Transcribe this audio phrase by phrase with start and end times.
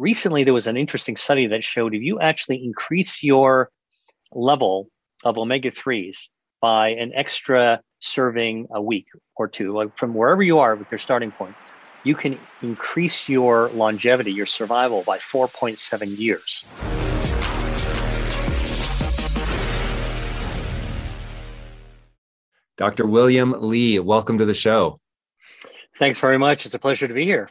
[0.00, 3.68] Recently, there was an interesting study that showed if you actually increase your
[4.30, 4.90] level
[5.24, 6.28] of omega 3s
[6.60, 11.00] by an extra serving a week or two, like from wherever you are with your
[11.00, 11.56] starting point,
[12.04, 16.64] you can increase your longevity, your survival by 4.7 years.
[22.76, 23.04] Dr.
[23.04, 25.00] William Li, welcome to the show.
[25.98, 26.66] Thanks very much.
[26.66, 27.50] It's a pleasure to be here.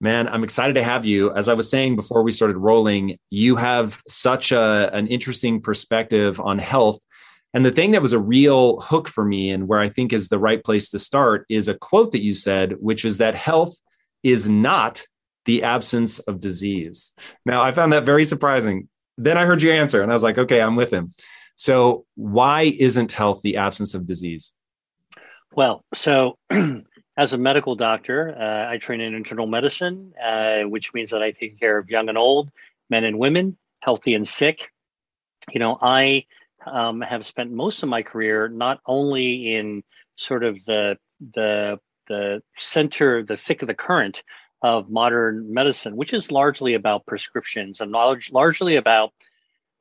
[0.00, 1.32] Man, I'm excited to have you.
[1.34, 6.40] As I was saying before we started rolling, you have such a, an interesting perspective
[6.40, 7.00] on health.
[7.52, 10.28] And the thing that was a real hook for me and where I think is
[10.28, 13.74] the right place to start is a quote that you said, which is that health
[14.22, 15.04] is not
[15.46, 17.14] the absence of disease.
[17.44, 18.88] Now, I found that very surprising.
[19.16, 21.12] Then I heard your answer and I was like, okay, I'm with him.
[21.56, 24.54] So, why isn't health the absence of disease?
[25.52, 26.38] Well, so
[27.18, 31.32] as a medical doctor, uh, I train in internal medicine, uh, which means that I
[31.32, 32.52] take care of young and old,
[32.88, 34.70] men and women, healthy and sick.
[35.50, 36.26] You know, I
[36.64, 39.82] um, have spent most of my career not only in
[40.14, 40.96] sort of the
[41.34, 44.22] the the center, the thick of the current
[44.62, 49.12] of modern medicine, which is largely about prescriptions and large, largely about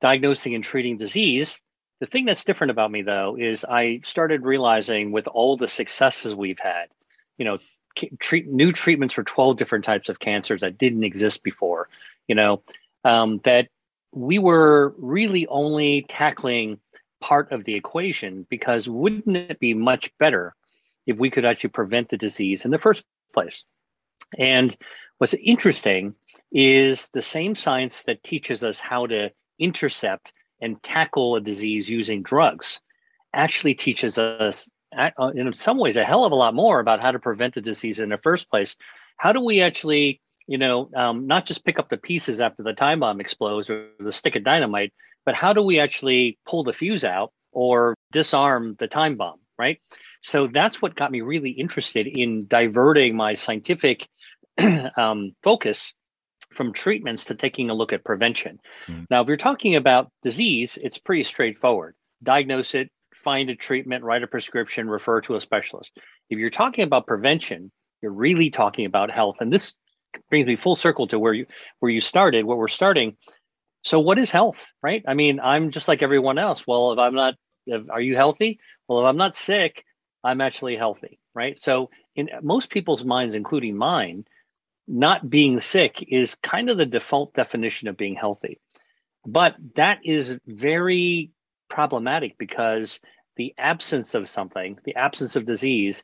[0.01, 1.61] diagnosing and treating disease,
[1.99, 6.35] the thing that's different about me, though, is I started realizing with all the successes
[6.35, 6.87] we've had,
[7.37, 7.57] you know,
[8.19, 11.89] treat new treatments for 12 different types of cancers that didn't exist before,
[12.27, 12.61] you know,
[13.03, 13.67] um, that
[14.13, 16.79] we were really only tackling
[17.21, 20.55] part of the equation because wouldn't it be much better
[21.05, 23.03] if we could actually prevent the disease in the first
[23.33, 23.63] place?
[24.37, 24.75] And
[25.17, 26.15] what's interesting
[26.51, 32.23] is the same science that teaches us how to intercept and tackle a disease using
[32.23, 32.79] drugs
[33.33, 34.69] actually teaches us
[35.35, 37.99] in some ways a hell of a lot more about how to prevent the disease
[37.99, 38.75] in the first place
[39.17, 42.73] how do we actually you know um, not just pick up the pieces after the
[42.73, 44.93] time bomb explodes or the stick of dynamite
[45.25, 49.79] but how do we actually pull the fuse out or disarm the time bomb right
[50.21, 54.07] so that's what got me really interested in diverting my scientific
[54.97, 55.93] um, focus
[56.49, 58.59] from treatments to taking a look at prevention.
[58.87, 59.05] Mm.
[59.09, 61.95] Now, if you're talking about disease, it's pretty straightforward.
[62.23, 65.97] Diagnose it, find a treatment, write a prescription, refer to a specialist.
[66.29, 69.41] If you're talking about prevention, you're really talking about health.
[69.41, 69.75] And this
[70.29, 71.45] brings me full circle to where you
[71.79, 73.17] where you started, where we're starting.
[73.83, 75.03] So what is health, right?
[75.07, 76.65] I mean, I'm just like everyone else.
[76.67, 77.35] Well, if I'm not
[77.65, 78.59] if, are you healthy?
[78.87, 79.83] Well, if I'm not sick,
[80.23, 81.57] I'm actually healthy, right?
[81.57, 84.25] So in most people's minds, including mine,
[84.87, 88.59] not being sick is kind of the default definition of being healthy.
[89.25, 91.31] But that is very
[91.69, 92.99] problematic because
[93.35, 96.03] the absence of something, the absence of disease,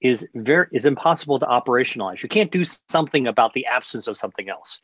[0.00, 2.22] is very is impossible to operationalize.
[2.22, 4.82] You can't do something about the absence of something else.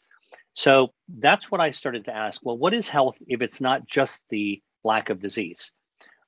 [0.55, 2.41] So that's what I started to ask.
[2.45, 5.71] Well, what is health if it's not just the lack of disease?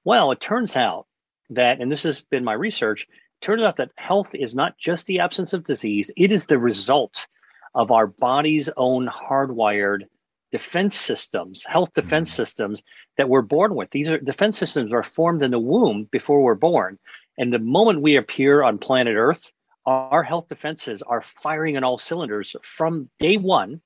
[0.05, 1.07] Well, it turns out
[1.51, 3.07] that, and this has been my research,
[3.41, 7.27] turns out that health is not just the absence of disease, it is the result
[7.75, 10.03] of our body's own hardwired
[10.53, 12.43] defense systems, health defense mm-hmm.
[12.43, 12.83] systems
[13.17, 13.91] that we're born with.
[13.91, 16.99] These are defense systems are formed in the womb before we're born.
[17.39, 19.53] And the moment we appear on planet Earth,
[19.87, 23.81] our health defenses are firing on all cylinders from day one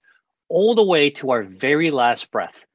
[0.49, 2.67] all the way to our very last breath.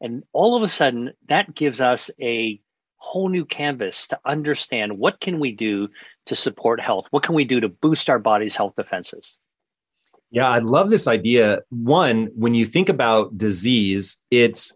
[0.00, 2.60] And all of a sudden, that gives us a
[2.98, 5.88] whole new canvas to understand what can we do
[6.26, 9.38] to support health what can we do to boost our body's health defenses
[10.30, 11.60] yeah i love this idea.
[11.70, 14.74] One when you think about disease it's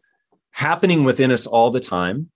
[0.50, 2.31] happening within us all the time.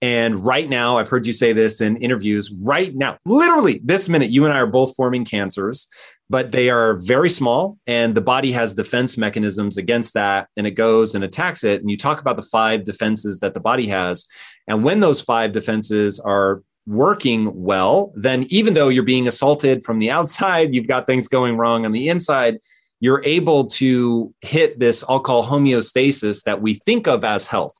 [0.00, 4.30] And right now i've heard you say this in interviews right now literally this minute
[4.30, 5.88] you and i are both forming cancers
[6.30, 10.72] but they are very small and the body has defense mechanisms against that and it
[10.72, 11.80] goes and attacks it.
[11.80, 14.26] And you talk about the five defenses that the body has.
[14.66, 19.98] And when those five defenses are working well then even though you're being assaulted from
[19.98, 22.58] the outside you've got things going wrong on the inside
[23.00, 27.74] you're able to hit this i'll call homeostasis that we think of as health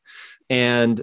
[0.51, 1.01] and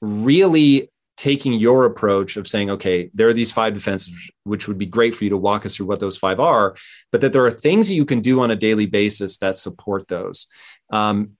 [0.00, 0.88] really
[1.22, 5.14] taking your approach of saying, okay, there are these five defenses, which would be great
[5.14, 6.74] for you to walk us through what those five are,
[7.12, 10.08] but that there are things that you can do on a daily basis that support
[10.08, 10.48] those.
[10.90, 11.36] Um,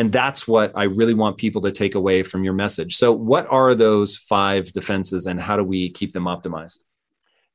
[0.00, 2.96] and that's what I really want people to take away from your message.
[2.96, 6.84] So, what are those five defenses and how do we keep them optimized?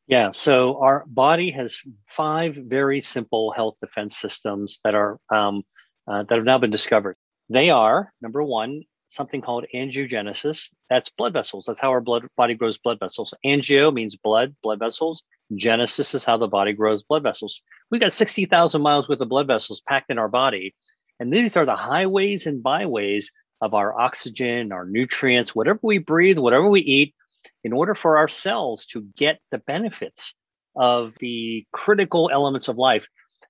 [0.05, 5.63] Yeah, so our body has five very simple health defense systems that are um,
[6.07, 7.17] uh, that have now been discovered.
[7.49, 10.69] They are number one, something called angiogenesis.
[10.87, 11.65] That's blood vessels.
[11.65, 13.33] That's how our blood body grows blood vessels.
[13.43, 15.23] Angio means blood, blood vessels.
[15.55, 17.63] Genesis is how the body grows blood vessels.
[17.89, 20.75] We've got 60,000 miles worth of blood vessels packed in our body.
[21.19, 23.31] And these are the highways and byways
[23.61, 27.15] of our oxygen, our nutrients, whatever we breathe, whatever we eat,
[27.63, 30.33] in order for our cells to get the benefits
[30.75, 33.07] of the critical elements of life,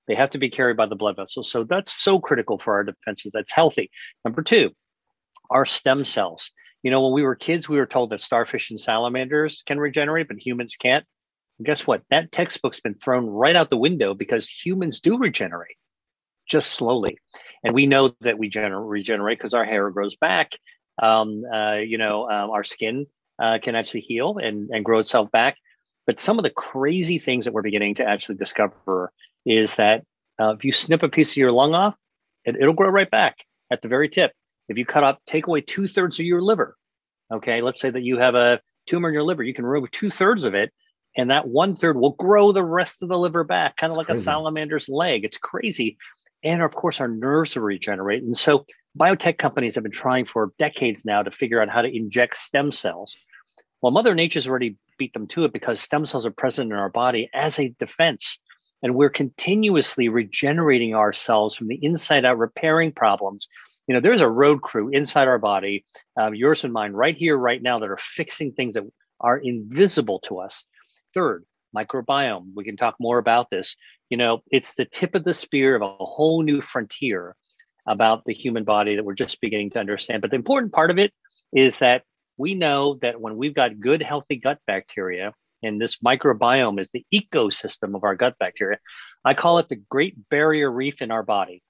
[0.08, 1.50] they have to be carried by the blood vessels.
[1.50, 3.32] So that's so critical for our defenses.
[3.34, 3.90] That's healthy.
[4.24, 4.72] Number two,
[5.50, 6.52] our stem cells.
[6.84, 10.28] You know, when we were kids, we were told that starfish and salamanders can regenerate,
[10.28, 11.04] but humans can't.
[11.58, 12.04] And guess what?
[12.12, 15.78] That textbook's been thrown right out the window because humans do regenerate
[16.48, 17.18] just slowly.
[17.64, 20.54] And we know that we gener- regenerate because our hair grows back.
[21.02, 23.06] Um, uh, you know, um, our skin
[23.42, 25.58] uh, can actually heal and, and grow itself back.
[26.06, 29.12] But some of the crazy things that we're beginning to actually discover
[29.46, 30.04] is that
[30.40, 31.98] uh, if you snip a piece of your lung off,
[32.46, 33.38] it, it'll grow right back
[33.72, 34.32] at the very tip.
[34.70, 36.76] If you cut off, take away two thirds of your liver,
[37.32, 40.10] okay, let's say that you have a tumor in your liver, you can remove two
[40.10, 40.72] thirds of it,
[41.18, 44.08] and that one third will grow the rest of the liver back, kind of like
[44.08, 44.22] crazy.
[44.22, 45.24] a salamander's leg.
[45.24, 45.98] It's crazy.
[46.46, 48.22] And of course, our nerves will regenerate.
[48.22, 48.66] And so,
[48.98, 52.72] biotech companies have been trying for decades now to figure out how to inject stem
[52.72, 53.16] cells.
[53.82, 56.90] Well, Mother Nature's already beat them to it because stem cells are present in our
[56.90, 58.40] body as a defense.
[58.84, 63.48] And we're continuously regenerating ourselves from the inside out, repairing problems.
[63.88, 65.84] You know, there's a road crew inside our body,
[66.20, 68.84] uh, yours and mine, right here, right now, that are fixing things that
[69.20, 70.66] are invisible to us.
[71.16, 71.44] Third,
[71.76, 72.52] microbiome.
[72.56, 73.76] We can talk more about this.
[74.10, 77.36] You know, it's the tip of the spear of a whole new frontier
[77.88, 80.22] about the human body that we're just beginning to understand.
[80.22, 81.14] But the important part of it
[81.54, 82.04] is that
[82.38, 85.34] we know that when we've got good, healthy gut bacteria,
[85.64, 88.78] and this microbiome is the ecosystem of our gut bacteria,
[89.24, 91.62] I call it the great barrier reef in our body.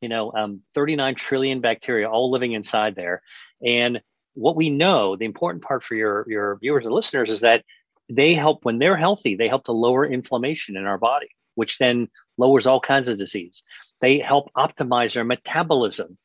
[0.00, 3.22] You know, um, 39 trillion bacteria all living inside there.
[3.64, 4.00] And
[4.34, 7.64] what we know, the important part for your, your viewers and listeners is that
[8.08, 12.08] they help when they're healthy they help to lower inflammation in our body which then
[12.38, 13.64] lowers all kinds of disease.
[14.00, 16.16] They help optimize their metabolism.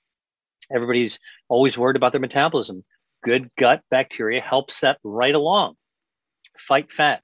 [0.71, 1.19] Everybody's
[1.49, 2.83] always worried about their metabolism.
[3.23, 5.75] Good gut bacteria helps that right along.
[6.57, 7.23] Fight fat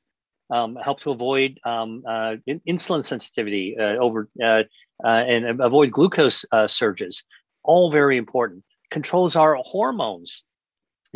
[0.49, 2.35] um, help to avoid um, uh,
[2.67, 4.63] insulin sensitivity uh, over uh,
[5.03, 7.23] uh and avoid glucose uh, surges.
[7.63, 8.63] All very important.
[8.89, 10.45] Controls our hormones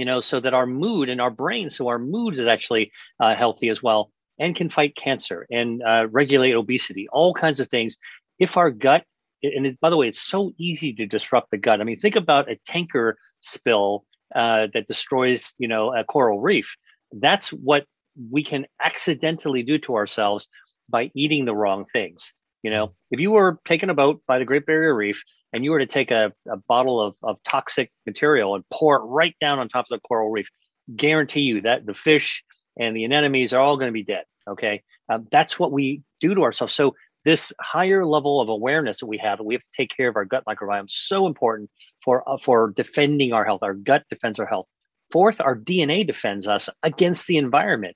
[0.02, 3.36] you know, so that our mood and our brain, so our mood is actually uh,
[3.36, 4.10] healthy as well
[4.40, 7.96] and can fight cancer and uh, regulate obesity, all kinds of things.
[8.40, 9.04] If our gut,
[9.44, 11.82] and it, by the way, it's so easy to disrupt the gut.
[11.82, 16.76] I mean, think about a tanker spill uh, that destroys, you know, a coral reef.
[17.12, 17.86] That's what
[18.32, 20.48] we can accidentally do to ourselves
[20.90, 22.34] by eating the wrong things.
[22.64, 25.22] You know, if you were taking a boat by the Great Barrier Reef
[25.54, 29.06] and you were to take a, a bottle of, of toxic material and pour it
[29.06, 30.50] right down on top of the coral reef,
[30.96, 32.44] guarantee you that the fish
[32.80, 34.24] and the anemones are all going to be dead.
[34.50, 34.82] Okay.
[35.10, 36.74] Um, that's what we do to ourselves.
[36.74, 40.16] So, this higher level of awareness that we have, we have to take care of
[40.16, 41.70] our gut microbiome, so important
[42.04, 43.62] for, uh, for defending our health.
[43.62, 44.66] Our gut defends our health.
[45.12, 47.96] Fourth, our DNA defends us against the environment.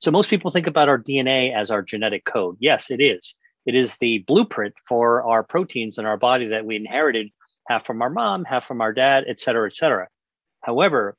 [0.00, 2.56] So, most people think about our DNA as our genetic code.
[2.60, 3.34] Yes, it is.
[3.66, 7.30] It is the blueprint for our proteins in our body that we inherited
[7.68, 10.08] half from our mom, half from our dad, et cetera, et cetera.
[10.62, 11.16] However,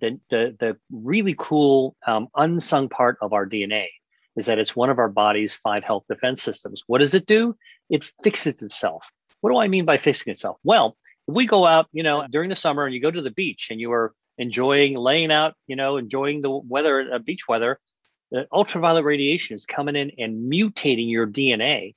[0.00, 3.86] the, the, the really cool um, unsung part of our DNA
[4.36, 6.82] is that it's one of our body's five health defense systems.
[6.86, 7.56] What does it do?
[7.90, 9.04] It fixes itself.
[9.40, 10.58] What do I mean by fixing itself?
[10.64, 10.96] Well,
[11.26, 13.68] if we go out, you know, during the summer and you go to the beach
[13.70, 17.80] and you are enjoying laying out, you know, enjoying the weather, uh, beach weather,
[18.30, 21.94] the ultraviolet radiation is coming in and mutating your DNA.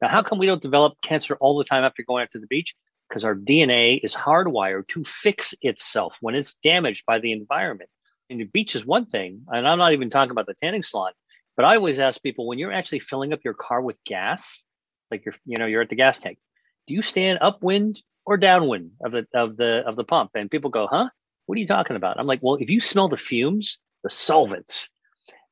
[0.00, 2.46] Now, how come we don't develop cancer all the time after going out to the
[2.46, 2.74] beach?
[3.08, 7.90] Because our DNA is hardwired to fix itself when it's damaged by the environment.
[8.30, 11.12] And the beach is one thing, and I'm not even talking about the tanning salon,
[11.56, 14.62] but I always ask people when you're actually filling up your car with gas,
[15.10, 16.38] like you're, you know, you're at the gas tank,
[16.86, 20.30] do you stand upwind or downwind of the of the of the pump?
[20.34, 21.10] And people go, huh?
[21.46, 22.18] What are you talking about?
[22.18, 24.88] I'm like, well, if you smell the fumes, the solvents,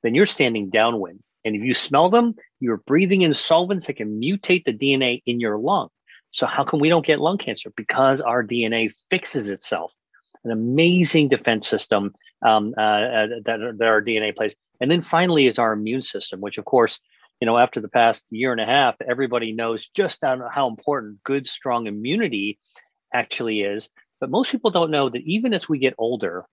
[0.02, 1.21] then you're standing downwind.
[1.45, 5.40] And if you smell them, you're breathing in solvents that can mutate the DNA in
[5.40, 5.88] your lung.
[6.33, 7.73] So how come we don't get lung cancer?
[7.76, 9.95] Because our DNA fixes itself.
[10.45, 14.54] an amazing defense system um, uh, uh, that, that our DNA plays.
[14.80, 17.00] And then finally is our immune system, which of course,
[17.40, 21.23] you know, after the past year and a half, everybody knows just how, how important
[21.25, 22.59] good, strong immunity
[23.12, 23.88] actually is.
[24.21, 26.45] But most people don't know that even as we get older,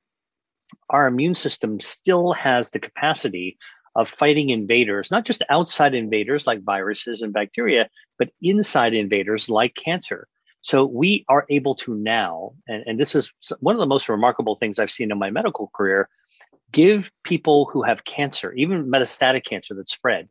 [0.89, 3.57] our immune system still has the capacity
[3.95, 9.73] of fighting invaders, not just outside invaders like viruses and bacteria, but inside invaders like
[9.75, 10.27] cancer.
[10.61, 14.55] So we are able to now, and, and this is one of the most remarkable
[14.55, 16.09] things I've seen in my medical career,
[16.71, 20.27] give people who have cancer, even metastatic cancer that's spread,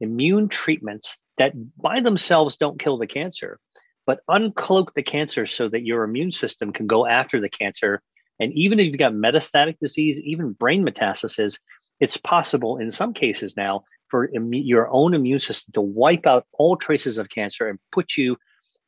[0.00, 3.60] immune treatments that by themselves don't kill the cancer,
[4.06, 8.02] but uncloak the cancer so that your immune system can go after the cancer.
[8.40, 11.58] And even if you've got metastatic disease, even brain metastasis,
[12.00, 16.76] it's possible in some cases now for your own immune system to wipe out all
[16.76, 18.36] traces of cancer and put you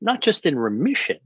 [0.01, 1.19] not just in remission.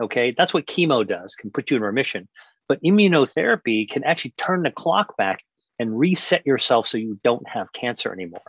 [0.00, 2.28] Okay, that's what chemo does, can put you in remission.
[2.68, 5.40] But immunotherapy can actually turn the clock back
[5.78, 8.42] and reset yourself so you don't have cancer anymore.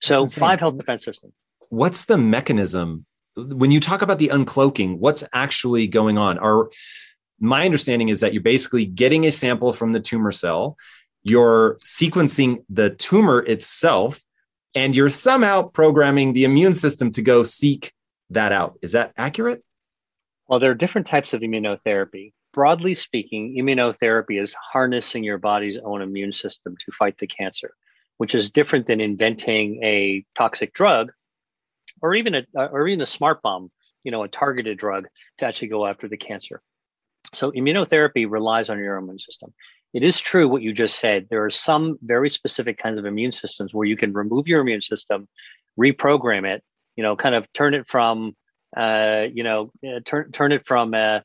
[0.00, 1.32] So, five health defense system.
[1.70, 4.98] What's the mechanism when you talk about the uncloaking?
[4.98, 6.38] What's actually going on?
[6.38, 6.68] Are
[7.46, 10.76] my understanding is that you're basically getting a sample from the tumor cell,
[11.22, 14.20] you're sequencing the tumor itself,
[14.74, 17.92] and you're somehow programming the immune system to go seek
[18.30, 18.78] that out.
[18.82, 19.62] Is that accurate?
[20.48, 22.32] Well, there are different types of immunotherapy.
[22.52, 27.74] Broadly speaking, immunotherapy is harnessing your body's own immune system to fight the cancer,
[28.18, 31.12] which is different than inventing a toxic drug
[32.00, 33.70] or even a or even a smart bomb,
[34.04, 35.08] you know, a targeted drug
[35.38, 36.62] to actually go after the cancer.
[37.32, 39.52] So immunotherapy relies on your immune system.
[39.92, 41.26] It is true what you just said.
[41.30, 44.82] There are some very specific kinds of immune systems where you can remove your immune
[44.82, 45.28] system,
[45.78, 46.62] reprogram it,
[46.96, 48.36] you know, kind of turn it from,
[48.76, 51.22] uh, you know, uh, turn turn it from a,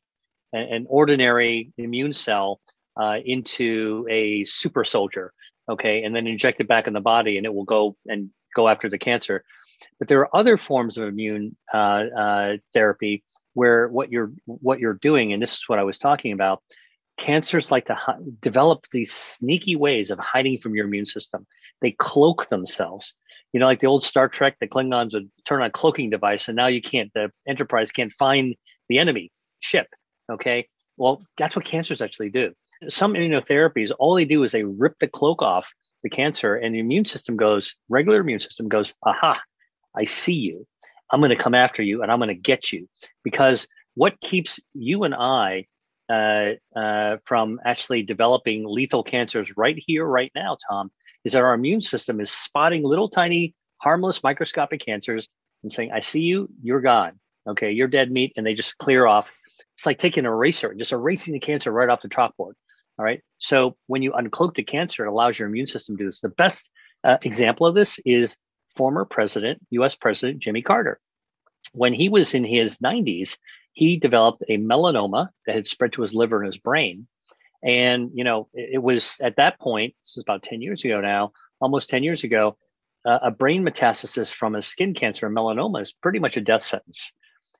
[0.53, 2.59] an ordinary immune cell
[2.99, 5.33] uh, into a super soldier,
[5.67, 8.67] okay, and then inject it back in the body, and it will go and go
[8.67, 9.43] after the cancer.
[9.97, 14.93] But there are other forms of immune uh, uh, therapy where what you're what you're
[14.93, 16.61] doing, and this is what I was talking about.
[17.17, 17.97] Cancers like to
[18.39, 21.45] develop these sneaky ways of hiding from your immune system.
[21.81, 23.13] They cloak themselves
[23.53, 26.47] you know, like the old Star Trek, the Klingons would turn on a cloaking device,
[26.47, 27.11] and now you can't.
[27.13, 28.55] The Enterprise can't find
[28.87, 29.87] the enemy ship.
[30.31, 32.53] Okay, well, that's what cancers actually do.
[32.87, 36.79] Some immunotherapies, all they do is they rip the cloak off the cancer, and the
[36.79, 37.75] immune system goes.
[37.89, 39.41] Regular immune system goes, aha,
[39.95, 40.67] I see you.
[41.11, 42.87] I'm going to come after you, and I'm going to get you
[43.23, 45.65] because what keeps you and I
[46.09, 50.91] uh, uh, from actually developing lethal cancers right here, right now, Tom,
[51.23, 55.27] is that our immune system is spotting little tiny harmless microscopic cancers
[55.63, 57.19] and saying, I see you, you're gone.
[57.47, 58.33] Okay, you're dead meat.
[58.37, 59.35] And they just clear off.
[59.77, 62.53] It's like taking an eraser, just erasing the cancer right off the chalkboard.
[62.97, 63.21] All right.
[63.37, 66.19] So when you uncloak the cancer, it allows your immune system to do this.
[66.19, 66.69] The best
[67.03, 68.35] uh, example of this is
[68.75, 70.99] former president, US President Jimmy Carter.
[71.73, 73.37] When he was in his 90s,
[73.73, 77.07] he developed a melanoma that had spread to his liver and his brain.
[77.63, 81.33] And, you know, it, was at that point, this is about 10 years ago now,
[81.59, 82.57] almost 10 years ago,
[83.05, 87.11] uh, a brain metastasis from a skin cancer, melanoma, is pretty much a death sentence.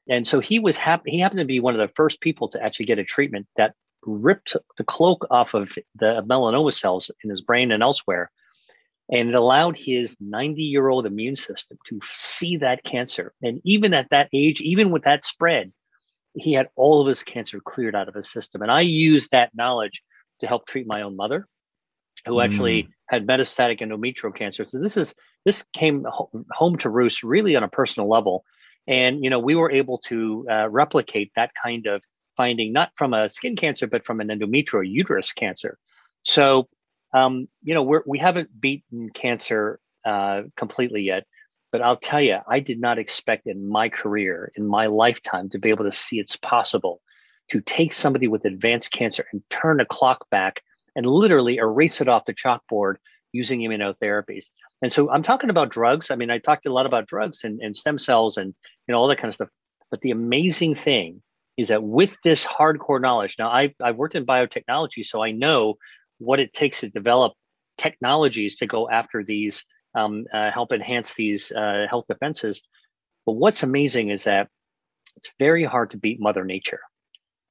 [0.10, 2.63] And so he was happy, he happened to be one of the first people to
[2.63, 3.75] actually get a treatment that
[4.06, 8.32] ripped the cloak off of the melanoma cells in his brain and elsewhere.
[9.12, 13.34] And it allowed his 90 year old immune system to see that cancer.
[13.42, 15.72] And even at that age, even with that spread,
[16.36, 18.62] he had all of his cancer cleared out of his system.
[18.62, 20.04] And I used that knowledge
[20.39, 21.48] to help treat my own mother,
[22.25, 22.89] who actually mm.
[23.08, 24.63] had metastatic endometrial cancer.
[24.63, 25.13] So this is
[25.46, 26.06] this came
[26.51, 28.44] home to roost really on a personal level.
[28.88, 32.04] And you know, we were able to uh, replicate that kind of
[32.38, 35.78] finding, not from a skin cancer, but from an endometrial uterus cancer.
[36.24, 36.68] So,
[37.13, 41.25] um, you know, we're, we haven't beaten cancer uh, completely yet.
[41.72, 45.60] But I'll tell you, I did not expect in my career, in my lifetime, to
[45.60, 47.01] be able to see it's possible
[47.50, 50.62] to take somebody with advanced cancer and turn the clock back
[50.96, 52.96] and literally erase it off the chalkboard
[53.32, 54.46] using immunotherapies.
[54.82, 56.10] And so I'm talking about drugs.
[56.10, 58.54] I mean, I talked a lot about drugs and, and stem cells and
[58.88, 59.50] you know all that kind of stuff.
[59.92, 61.22] But the amazing thing
[61.58, 65.75] is that with this hardcore knowledge, now I, I've worked in biotechnology, so I know
[66.20, 67.34] what it takes to develop
[67.78, 72.62] technologies to go after these um, uh, help enhance these uh, health defenses.
[73.26, 74.50] But what's amazing is that
[75.16, 76.82] it's very hard to beat Mother Nature.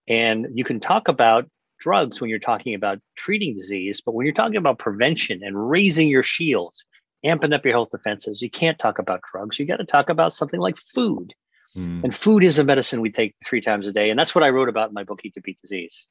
[0.07, 1.49] And you can talk about
[1.79, 6.09] drugs when you're talking about treating disease, but when you're talking about prevention and raising
[6.09, 6.85] your shields,
[7.25, 9.59] amping up your health defenses, you can't talk about drugs.
[9.59, 11.35] You got to talk about something like food.
[11.77, 12.05] Mm.
[12.05, 14.11] And food is a medicine we take three times a day.
[14.11, 16.09] And that's what I wrote about in my book, Eat to Beat Disease.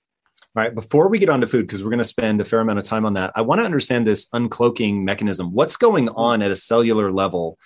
[0.57, 2.61] All right, before we get on to food, because we're going to spend a fair
[2.61, 5.53] amount of time on that, I want to understand this uncloaking mechanism.
[5.53, 7.59] What's going on at a cellular level?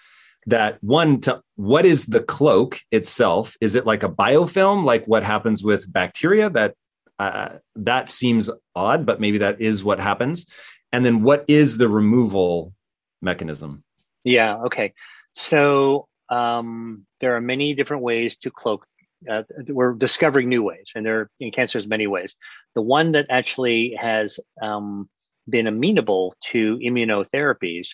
[0.47, 3.55] That one, to, what is the cloak itself?
[3.61, 6.49] Is it like a biofilm, like what happens with bacteria?
[6.49, 6.75] That
[7.17, 10.45] uh, that seems odd, but maybe that is what happens.
[10.91, 12.73] And then, what is the removal
[13.21, 13.85] mechanism?
[14.25, 14.57] Yeah.
[14.65, 14.93] Okay.
[15.31, 18.85] So um, there are many different ways to cloak
[19.29, 22.35] uh, we're discovering new ways, and there in cancer many ways.
[22.75, 25.09] The one that actually has um,
[25.49, 27.89] been amenable to immunotherapies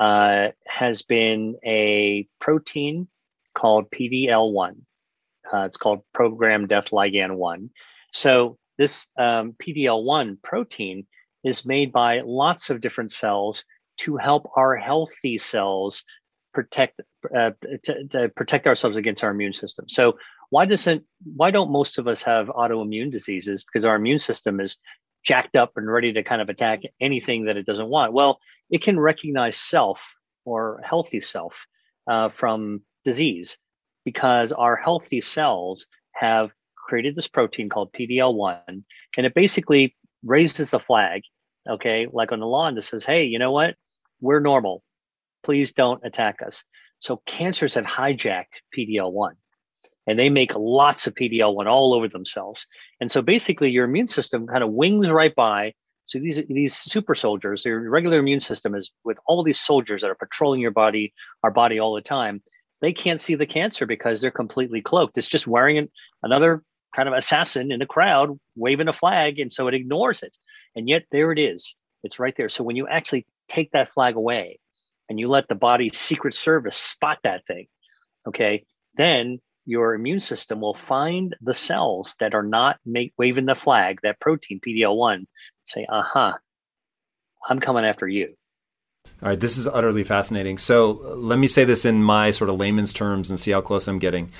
[0.00, 3.08] uh, has been a protein
[3.54, 4.76] called PDL1.
[5.52, 7.70] Uh, it's called programmed death ligand 1.
[8.12, 11.06] So, this um, PDL1 protein
[11.44, 13.64] is made by lots of different cells
[13.98, 16.04] to help our healthy cells
[16.52, 17.00] protect
[17.36, 17.50] uh,
[17.84, 19.86] to, to protect ourselves against our immune system.
[19.88, 20.18] So
[20.50, 23.64] why doesn't why don't most of us have autoimmune diseases?
[23.64, 24.76] Because our immune system is
[25.24, 28.12] jacked up and ready to kind of attack anything that it doesn't want.
[28.12, 28.38] Well
[28.70, 31.66] it can recognize self or healthy self
[32.10, 33.58] uh, from disease
[34.04, 40.80] because our healthy cells have created this protein called pdl1 and it basically raises the
[40.80, 41.22] flag
[41.68, 42.06] okay?
[42.12, 43.74] Like on the lawn that says hey you know what?
[44.20, 44.82] We're normal.
[45.42, 46.64] Please don't attack us.
[47.00, 49.32] So cancers have hijacked pdl1
[50.06, 52.66] and they make lots of PDL1 all over themselves.
[53.00, 55.74] And so basically, your immune system kind of wings right by.
[56.04, 60.10] So these these super soldiers, your regular immune system is with all these soldiers that
[60.10, 62.42] are patrolling your body, our body all the time.
[62.80, 65.18] They can't see the cancer because they're completely cloaked.
[65.18, 65.88] It's just wearing an,
[66.22, 66.62] another
[66.94, 70.36] kind of assassin in the crowd, waving a flag, and so it ignores it.
[70.76, 71.74] And yet there it is.
[72.04, 72.50] It's right there.
[72.50, 74.60] So when you actually take that flag away,
[75.08, 77.66] and you let the body's secret service spot that thing,
[78.26, 78.64] okay,
[78.96, 83.98] then your immune system will find the cells that are not make, waving the flag,
[84.02, 85.26] that protein PDL1,
[85.64, 86.34] say, uh huh,
[87.48, 88.34] I'm coming after you.
[89.22, 90.58] All right, this is utterly fascinating.
[90.58, 93.88] So let me say this in my sort of layman's terms and see how close
[93.88, 94.30] I'm getting.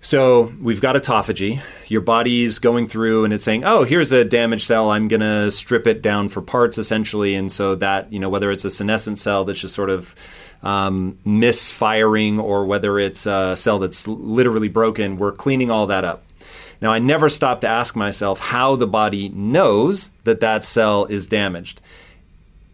[0.00, 1.60] So we've got autophagy.
[1.88, 4.90] Your body's going through and it's saying, "Oh, here's a damaged cell.
[4.90, 8.50] I'm going to strip it down for parts, essentially." And so that you know, whether
[8.50, 10.14] it's a senescent cell that's just sort of
[10.62, 16.22] um, misfiring or whether it's a cell that's literally broken, we're cleaning all that up.
[16.80, 21.26] Now, I never stop to ask myself how the body knows that that cell is
[21.26, 21.80] damaged.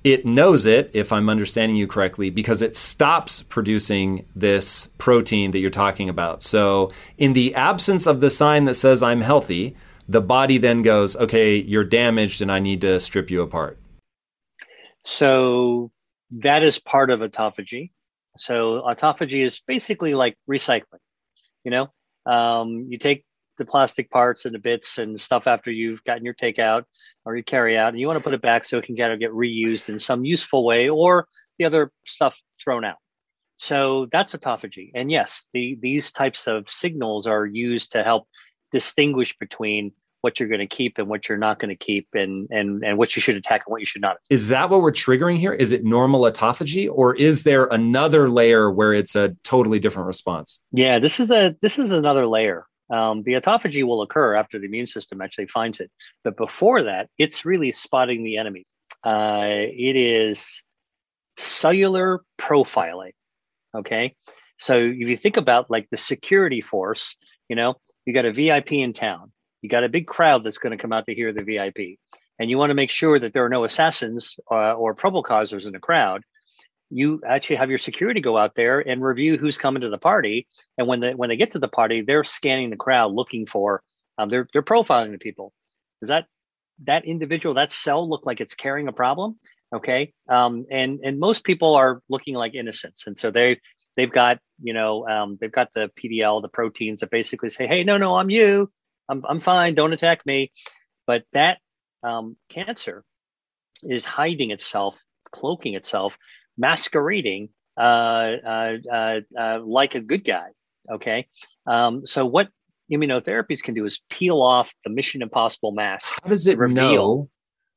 [0.04, 5.60] It knows it, if I'm understanding you correctly, because it stops producing this protein that
[5.60, 6.42] you're talking about.
[6.42, 9.76] So, in the absence of the sign that says I'm healthy,
[10.08, 13.78] the body then goes, okay, you're damaged and I need to strip you apart.
[15.04, 15.92] So,
[16.32, 17.90] that is part of autophagy.
[18.36, 21.00] So autophagy is basically like recycling.
[21.64, 23.24] You know, um, you take
[23.58, 26.84] the plastic parts and the bits and stuff after you've gotten your takeout
[27.24, 29.16] or you carry out, and you want to put it back so it can get,
[29.18, 31.26] get reused in some useful way, or
[31.58, 32.96] the other stuff thrown out.
[33.56, 34.90] So that's autophagy.
[34.94, 38.26] And yes, the, these types of signals are used to help
[38.72, 42.48] distinguish between what you're going to keep and what you're not going to keep and
[42.50, 44.92] and and what you should attack and what you should not is that what we're
[44.92, 49.78] triggering here is it normal autophagy or is there another layer where it's a totally
[49.78, 54.34] different response yeah this is a this is another layer um, the autophagy will occur
[54.34, 55.90] after the immune system actually finds it.
[56.22, 58.64] But before that it's really spotting the enemy.
[59.04, 60.62] Uh, it is
[61.36, 63.12] cellular profiling
[63.74, 64.14] okay?
[64.58, 67.16] So if you think about like the security force
[67.48, 67.74] you know
[68.04, 69.32] you got a vip in town.
[69.60, 71.98] You got a big crowd that's going to come out to hear the VIP,
[72.38, 75.66] and you want to make sure that there are no assassins uh, or trouble causers
[75.66, 76.22] in the crowd.
[76.92, 80.46] You actually have your security go out there and review who's coming to the party,
[80.76, 83.82] and when they when they get to the party, they're scanning the crowd looking for
[84.18, 85.52] um, they're they're profiling the people.
[86.00, 86.26] Does that
[86.84, 89.38] that individual that cell look like it's carrying a problem?
[89.74, 93.58] Okay, um, and and most people are looking like innocents, and so they
[93.96, 97.84] they've got you know um, they've got the PDL, the proteins that basically say, hey,
[97.84, 98.70] no, no, I'm you.
[99.08, 99.74] I'm, I'm fine.
[99.74, 100.52] Don't attack me.
[101.06, 101.58] But that
[102.02, 103.04] um, cancer
[103.82, 104.96] is hiding itself,
[105.30, 106.16] cloaking itself,
[106.58, 110.48] masquerading uh, uh, uh, uh, like a good guy.
[110.90, 111.26] Okay.
[111.66, 112.48] Um, so what
[112.92, 116.12] immunotherapies can do is peel off the Mission Impossible mask.
[116.22, 116.76] How does it reveal.
[116.76, 117.30] know?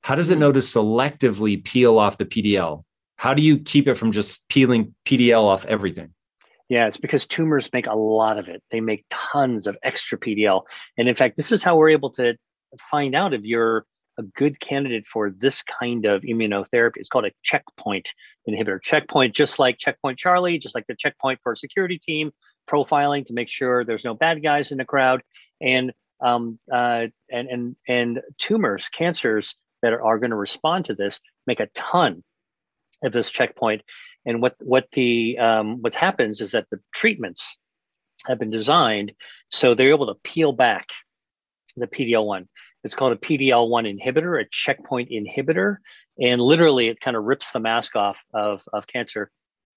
[0.04, 2.84] How does it know to selectively peel off the PDL?
[3.18, 6.14] How do you keep it from just peeling PDL off everything?
[6.68, 8.62] Yeah, it's because tumors make a lot of it.
[8.72, 10.64] They make tons of extra PDL.
[10.98, 12.36] And in fact, this is how we're able to
[12.80, 13.86] find out if you're
[14.18, 16.94] a good candidate for this kind of immunotherapy.
[16.96, 18.14] It's called a checkpoint
[18.48, 18.82] inhibitor.
[18.82, 22.32] Checkpoint, just like Checkpoint Charlie, just like the checkpoint for a security team,
[22.70, 25.22] profiling to make sure there's no bad guys in the crowd.
[25.62, 30.96] And um, uh, and and and tumors, cancers that are, are going to respond to
[30.96, 32.24] this make a ton
[33.04, 33.82] of this checkpoint.
[34.26, 37.58] And what what the um, what happens is that the treatments
[38.28, 39.12] have been designed
[39.50, 40.90] so they're able to peel back
[41.78, 42.48] the PD-L1.
[42.86, 45.78] It's called a PD-L1 inhibitor, a checkpoint inhibitor,
[46.20, 49.32] and literally it kind of rips the mask off of of cancer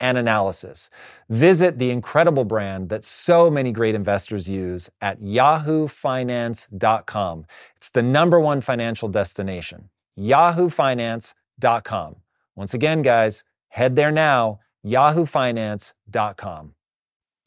[0.00, 0.90] and analysis.
[1.28, 7.46] Visit the incredible brand that so many great investors use at yahoofinance.com.
[7.76, 9.90] It's the number one financial destination.
[10.18, 12.16] yahoofinance.com.
[12.56, 16.74] Once again, guys, head there now, yahoofinance.com.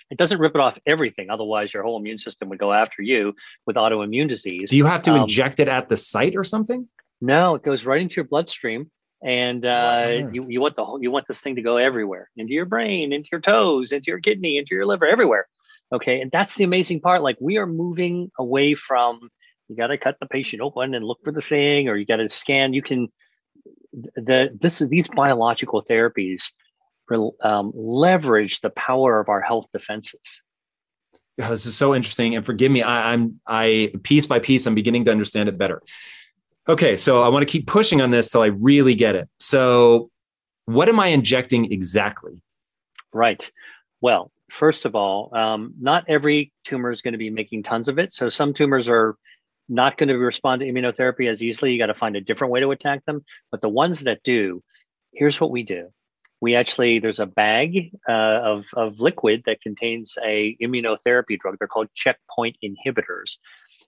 [0.10, 1.30] It doesn't rip it off everything.
[1.30, 3.34] Otherwise, your whole immune system would go after you
[3.66, 4.70] with autoimmune disease.
[4.70, 6.88] Do you have to um, inject it at the site or something?
[7.22, 8.92] No, it goes right into your bloodstream.
[9.26, 12.54] And uh, you, you want the whole, you want this thing to go everywhere into
[12.54, 15.48] your brain, into your toes, into your kidney, into your liver, everywhere.
[15.94, 16.20] Okay.
[16.20, 17.22] And that's the amazing part.
[17.22, 19.30] Like we are moving away from
[19.70, 22.18] you got to cut the patient open and look for the thing, or you got
[22.18, 22.74] to scan.
[22.74, 23.08] You can
[23.94, 26.44] the this is these biological therapies
[27.42, 30.20] um, leverage the power of our health defenses.
[31.38, 34.76] Yeah, this is so interesting, and forgive me, I, I'm I piece by piece, I'm
[34.76, 35.82] beginning to understand it better.
[36.68, 39.28] Okay, so I want to keep pushing on this till I really get it.
[39.40, 40.10] So,
[40.66, 42.42] what am I injecting exactly?
[43.14, 43.50] Right.
[44.00, 48.00] Well, first of all, um, not every tumor is going to be making tons of
[48.00, 48.14] it.
[48.14, 49.18] So some tumors are
[49.68, 51.72] not going to respond to immunotherapy as easily.
[51.72, 53.26] You got to find a different way to attack them.
[53.52, 54.62] But the ones that do,
[55.14, 55.90] here's what we do.
[56.42, 61.56] We actually there's a bag uh, of of liquid that contains a immunotherapy drug.
[61.58, 63.38] They're called checkpoint inhibitors,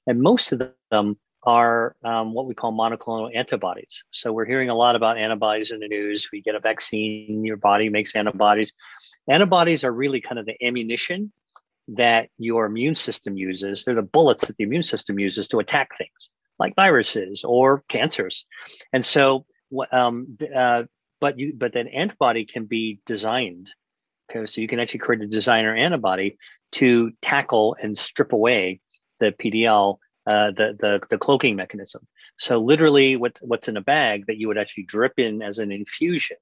[0.07, 4.03] and most of them are um, what we call monoclonal antibodies.
[4.11, 6.29] So we're hearing a lot about antibodies in the news.
[6.31, 8.73] We get a vaccine, your body makes antibodies.
[9.29, 11.31] Antibodies are really kind of the ammunition
[11.89, 13.83] that your immune system uses.
[13.83, 16.29] They're the bullets that the immune system uses to attack things
[16.59, 18.45] like viruses or cancers.
[18.93, 19.45] And so,
[19.91, 20.83] um, uh,
[21.19, 23.71] but you, but then antibody can be designed.
[24.29, 26.37] Okay, so you can actually create a designer antibody
[26.73, 28.81] to tackle and strip away
[29.19, 29.97] the PDL
[30.27, 32.05] uh, the, the the cloaking mechanism.
[32.37, 35.71] So literally, what's what's in a bag that you would actually drip in as an
[35.71, 36.37] infusion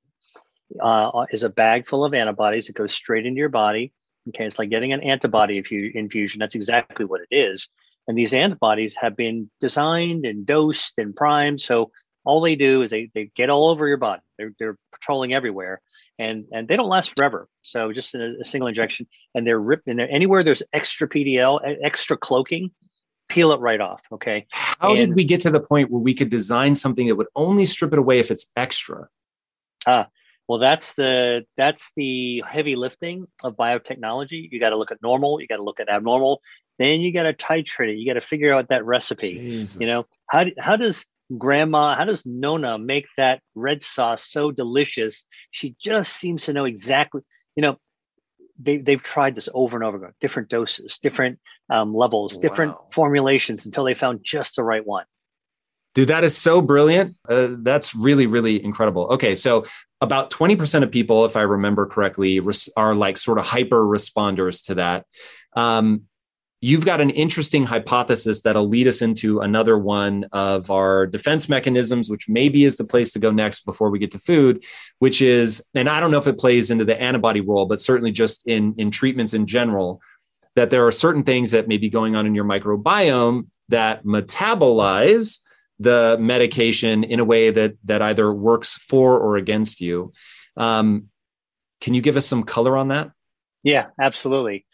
[0.81, 3.93] uh, is a bag full of antibodies that goes straight into your body.
[4.29, 6.39] Okay, it's like getting an antibody if you infusion.
[6.39, 7.67] That's exactly what it is.
[8.07, 11.61] And these antibodies have been designed and dosed and primed.
[11.61, 11.91] So
[12.25, 14.21] all they do is they, they get all over your body.
[14.37, 15.81] They're, they're patrolling everywhere
[16.17, 17.47] and, and they don't last forever.
[17.61, 20.09] So just a, a single injection and they're ripped in there.
[20.09, 22.71] Anywhere there's extra PDL, extra cloaking,
[23.33, 24.01] peel it right off.
[24.11, 24.45] Okay.
[24.51, 27.27] How and, did we get to the point where we could design something that would
[27.35, 29.07] only strip it away if it's extra?
[29.87, 30.07] Ah,
[30.47, 34.49] well, that's the that's the heavy lifting of biotechnology.
[34.51, 36.41] You got to look at normal, you got to look at abnormal,
[36.77, 37.97] then you got to titrate it.
[37.97, 39.33] You got to figure out that recipe.
[39.33, 39.81] Jesus.
[39.81, 41.05] You know how how does
[41.37, 45.25] grandma how does Nona make that red sauce so delicious?
[45.51, 47.21] She just seems to know exactly.
[47.55, 47.77] You know,
[48.59, 51.39] they, they've tried this over and over again, different doses, different
[51.69, 52.85] um, levels, different wow.
[52.91, 55.05] formulations until they found just the right one.
[55.95, 57.15] Dude, that is so brilliant.
[57.27, 59.05] Uh, that's really, really incredible.
[59.11, 59.65] Okay, so
[60.01, 64.65] about 20% of people, if I remember correctly, res- are like sort of hyper responders
[64.65, 65.05] to that.
[65.55, 66.03] Um,
[66.63, 72.09] you've got an interesting hypothesis that'll lead us into another one of our defense mechanisms,
[72.09, 74.63] which maybe is the place to go next before we get to food,
[74.99, 78.13] which is, and I don't know if it plays into the antibody role, but certainly
[78.13, 79.99] just in, in treatments in general,
[80.55, 85.41] that there are certain things that may be going on in your microbiome that metabolize
[85.79, 90.13] the medication in a way that that either works for or against you.
[90.55, 91.09] Um,
[91.81, 93.11] can you give us some color on that?
[93.63, 94.65] Yeah, absolutely.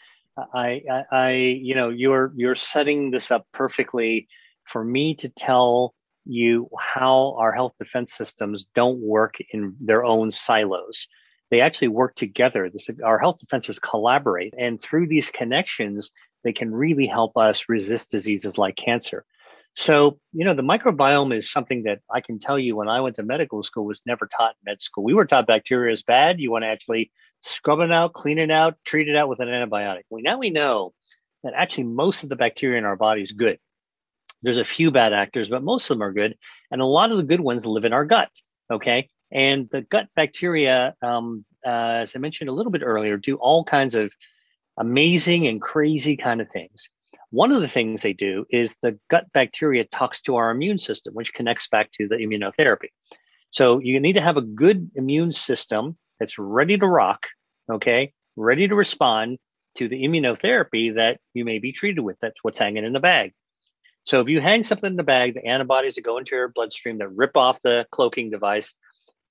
[0.53, 4.27] I, I, you know, you're you're setting this up perfectly
[4.65, 5.93] for me to tell
[6.25, 11.07] you how our health defense systems don't work in their own silos.
[11.49, 12.69] They actually work together.
[12.69, 16.11] This, our health defenses collaborate, and through these connections,
[16.43, 19.25] they can really help us resist diseases like cancer.
[19.75, 23.15] So, you know, the microbiome is something that I can tell you when I went
[23.15, 25.03] to medical school was never taught in med school.
[25.03, 26.39] We were taught bacteria is bad.
[26.39, 29.47] You want to actually scrub it out, clean it out, treat it out with an
[29.47, 30.03] antibiotic.
[30.09, 30.93] Well, now we know
[31.43, 33.59] that actually most of the bacteria in our body is good.
[34.41, 36.37] There's a few bad actors, but most of them are good.
[36.71, 38.29] And a lot of the good ones live in our gut.
[38.71, 39.09] Okay.
[39.31, 43.63] And the gut bacteria, um, uh, as I mentioned a little bit earlier, do all
[43.63, 44.11] kinds of
[44.77, 46.89] amazing and crazy kind of things.
[47.31, 51.13] One of the things they do is the gut bacteria talks to our immune system,
[51.13, 52.89] which connects back to the immunotherapy.
[53.51, 57.27] So you need to have a good immune system that's ready to rock,
[57.71, 59.37] okay, ready to respond
[59.75, 62.17] to the immunotherapy that you may be treated with.
[62.19, 63.33] That's what's hanging in the bag.
[64.03, 66.97] So if you hang something in the bag, the antibodies that go into your bloodstream
[66.97, 68.73] that rip off the cloaking device,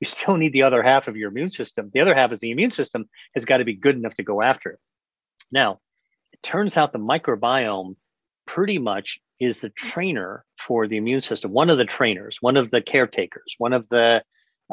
[0.00, 1.90] you still need the other half of your immune system.
[1.92, 4.40] The other half is the immune system has got to be good enough to go
[4.40, 4.78] after it.
[5.50, 5.80] Now,
[6.32, 7.96] it turns out the microbiome
[8.46, 12.70] pretty much is the trainer for the immune system, one of the trainers, one of
[12.70, 14.22] the caretakers, one of the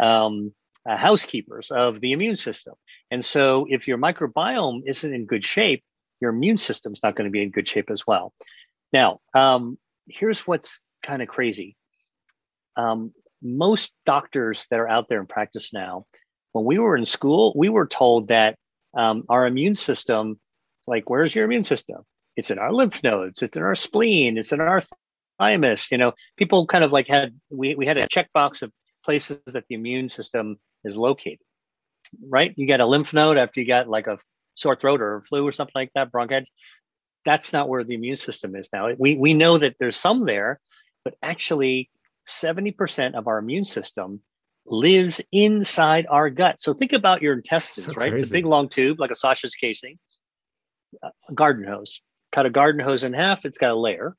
[0.02, 0.54] um,
[0.90, 2.76] uh, housekeepers of the immune system.
[3.12, 5.84] And so, if your microbiome isn't in good shape,
[6.22, 8.34] your immune system's not going to be in good shape as well.
[8.94, 11.76] Now, um, here's what's kind of crazy.
[12.76, 16.06] Um, most doctors that are out there in practice now,
[16.54, 18.58] when we were in school, we were told that
[18.98, 20.40] um, our immune system,
[20.88, 21.98] like, where's your immune system?
[22.36, 24.82] It's in our lymph nodes, it's in our spleen, it's in our
[25.38, 25.92] thymus.
[25.92, 28.72] You know, people kind of like had we we had a checkbox of
[29.04, 31.40] places that the immune system is located,
[32.28, 32.54] right?
[32.56, 34.18] You get a lymph node after you got like a
[34.54, 36.50] sore throat or flu or something like that, bronchitis.
[37.26, 38.90] That's not where the immune system is now.
[38.98, 40.60] We, we know that there's some there,
[41.04, 41.90] but actually
[42.28, 44.22] 70% of our immune system
[44.68, 46.62] lives inside our gut.
[46.62, 48.10] So think about your intestines, so right?
[48.10, 48.22] Crazy.
[48.22, 49.98] It's a big long tube like a sausage casing,
[51.04, 52.02] a garden hose.
[52.32, 54.16] Cut a garden hose in half, it's got a layer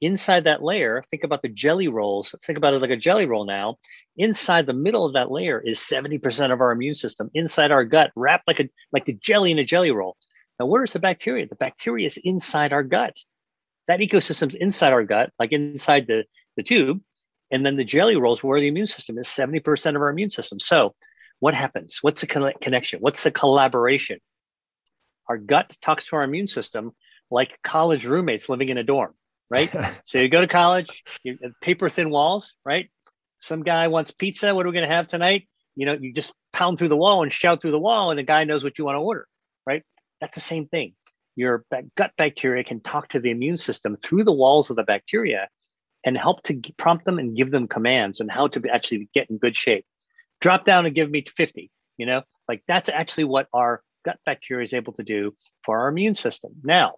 [0.00, 2.32] inside that layer, think about the jelly rolls.
[2.32, 3.76] Let's think about it like a jelly roll now.
[4.16, 8.10] Inside the middle of that layer is 70% of our immune system inside our gut,
[8.16, 10.16] wrapped like a like the jelly in a jelly roll.
[10.58, 11.46] Now, where is the bacteria?
[11.46, 13.16] The bacteria is inside our gut.
[13.86, 16.24] That ecosystem's inside our gut, like inside the,
[16.56, 17.00] the tube.
[17.50, 20.60] And then the jelly rolls where the immune system is 70% of our immune system.
[20.60, 20.94] So,
[21.40, 21.98] what happens?
[22.02, 23.00] What's the connection?
[23.00, 24.18] What's the collaboration?
[25.28, 26.92] Our gut talks to our immune system
[27.30, 29.14] like college roommates living in a dorm,
[29.50, 29.74] right?
[30.04, 32.90] so you go to college, you, uh, paper thin walls, right?
[33.38, 34.54] Some guy wants pizza.
[34.54, 35.48] What are we going to have tonight?
[35.76, 38.24] You know, you just pound through the wall and shout through the wall, and the
[38.24, 39.28] guy knows what you want to order,
[39.66, 39.82] right?
[40.20, 40.94] That's the same thing.
[41.36, 41.64] Your
[41.96, 45.48] gut bacteria can talk to the immune system through the walls of the bacteria
[46.04, 49.38] and help to prompt them and give them commands on how to actually get in
[49.38, 49.84] good shape.
[50.40, 54.64] Drop down and give me 50, you know, like that's actually what our gut bacteria
[54.64, 55.34] is able to do
[55.64, 56.52] for our immune system.
[56.62, 56.94] Now,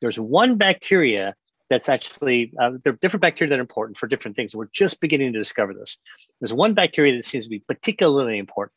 [0.00, 1.34] there's one bacteria
[1.72, 4.54] that's actually, uh, there are different bacteria that are important for different things.
[4.54, 5.96] We're just beginning to discover this.
[6.38, 8.74] There's one bacteria that seems to be particularly important.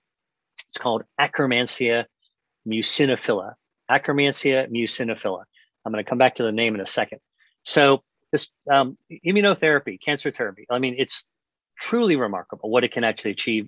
[0.70, 2.06] It's called Akkermansia
[2.66, 3.56] muciniphila.
[3.92, 5.44] Akkermansia muciniphila.
[5.84, 7.20] I'm going to come back to the name in a second.
[7.64, 11.26] So this um, immunotherapy, cancer therapy, I mean, it's
[11.78, 13.68] truly remarkable what it can actually achieve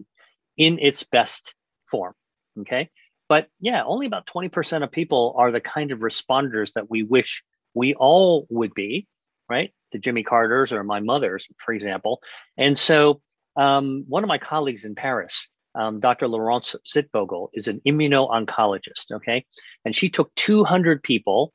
[0.56, 1.54] in its best
[1.86, 2.13] form.
[2.62, 2.90] Okay.
[3.28, 7.44] But yeah, only about 20% of people are the kind of responders that we wish
[7.74, 9.06] we all would be,
[9.49, 9.71] right?
[9.91, 12.21] The Jimmy Carters or my mother's, for example.
[12.57, 13.21] And so
[13.55, 16.27] um, one of my colleagues in Paris, um, Dr.
[16.27, 19.45] Laurence Zitvogel, is an immuno-oncologist, okay?
[19.86, 21.53] And she took 200 people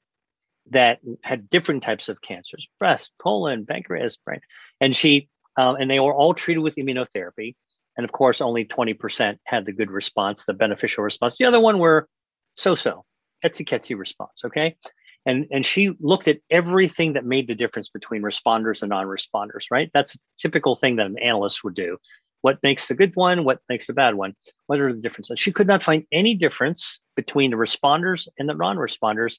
[0.71, 4.41] that had different types of cancers, breast, colon, pancreas, brain.
[4.81, 7.57] And she, um, and they were all treated with immunotherapy.
[7.97, 11.37] And of course, only 20% had the good response, the beneficial response.
[11.37, 12.09] The other one were
[12.55, 13.05] so-so,
[13.45, 14.77] etsy response, okay?
[15.25, 19.91] And, and she looked at everything that made the difference between responders and non-responders, right?
[19.95, 21.97] That's a typical thing that an analyst would do.
[22.41, 23.45] What makes the good one?
[23.45, 24.35] What makes the bad one?
[24.67, 25.39] What are the differences?
[25.39, 29.39] She could not find any difference between the responders and the non-responders,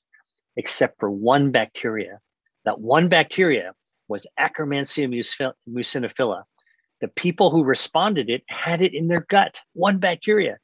[0.56, 2.19] except for one bacteria.
[2.63, 3.74] That one bacteria
[4.08, 5.10] was Akkermansia
[5.69, 6.43] muciniphila,
[7.02, 10.58] the people who responded it had it in their gut, one bacteria.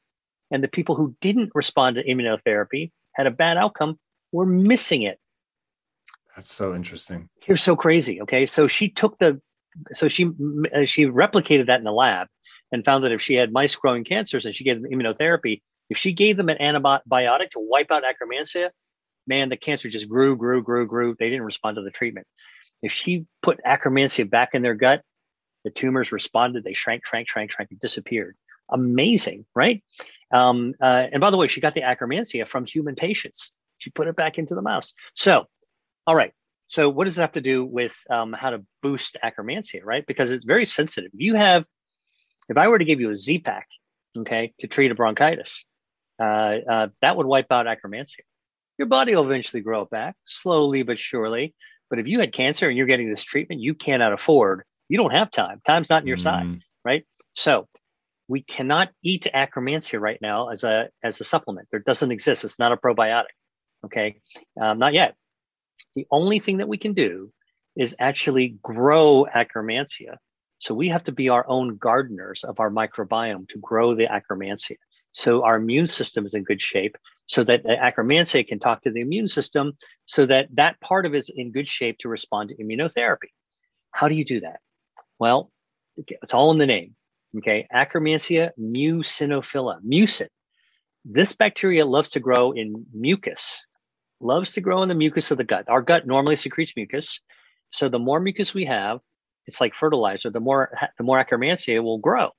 [0.51, 3.99] And the people who didn't respond to immunotherapy had a bad outcome,
[4.31, 5.19] were missing it.
[6.35, 7.29] That's so interesting.
[7.47, 8.21] You're so crazy.
[8.21, 8.45] Okay.
[8.45, 9.41] So she took the,
[9.91, 10.25] so she,
[10.75, 12.27] uh, she replicated that in the lab
[12.71, 15.97] and found that if she had mice growing cancers and she gave them immunotherapy, if
[15.97, 18.69] she gave them an antibiotic to wipe out Akkermansia,
[19.27, 21.15] man, the cancer just grew, grew, grew, grew.
[21.17, 22.27] They didn't respond to the treatment.
[22.81, 25.01] If she put Akkermansia back in their gut,
[25.63, 26.63] the tumors responded.
[26.63, 28.37] They shrank, shrank, shrank, shrank, and disappeared.
[28.71, 29.83] Amazing, right?
[30.31, 33.51] Um, uh, and by the way, she got the Akkermansia from human patients.
[33.79, 34.93] She put it back into the mouse.
[35.15, 35.45] So,
[36.05, 36.31] all right.
[36.67, 40.05] So, what does it have to do with um, how to boost Akkermansia, right?
[40.05, 41.11] Because it's very sensitive.
[41.13, 41.65] You have,
[42.47, 43.67] if I were to give you a Z pack,
[44.17, 45.65] okay, to treat a bronchitis,
[46.19, 48.21] uh, uh, that would wipe out Akkermansia.
[48.77, 51.55] Your body will eventually grow it back slowly but surely.
[51.89, 55.13] But if you had cancer and you're getting this treatment, you cannot afford you don't
[55.13, 55.61] have time.
[55.65, 56.23] Time's not on your mm.
[56.23, 57.05] side, right?
[57.33, 57.67] So
[58.27, 61.67] we cannot eat Akkermansia right now as a as a supplement.
[61.71, 62.43] There doesn't exist.
[62.43, 63.35] It's not a probiotic.
[63.85, 64.21] Okay,
[64.59, 65.15] um, not yet.
[65.95, 67.31] The only thing that we can do
[67.75, 70.17] is actually grow Akkermansia.
[70.57, 74.75] So we have to be our own gardeners of our microbiome to grow the Akkermansia.
[75.13, 78.91] So our immune system is in good shape, so that the Akkermansia can talk to
[78.91, 79.73] the immune system,
[80.05, 83.31] so that that part of it is in good shape to respond to immunotherapy.
[83.91, 84.59] How do you do that?
[85.17, 85.51] Well,
[85.97, 86.95] it's all in the name.
[87.37, 90.27] Okay, Akkermansia muciniphila, mucin.
[91.05, 93.65] This bacteria loves to grow in mucus,
[94.21, 95.65] loves to grow in the mucus of the gut.
[95.67, 97.19] Our gut normally secretes mucus.
[97.69, 98.99] So the more mucus we have,
[99.45, 102.29] it's like fertilizer, the more the more Akkermansia will grow.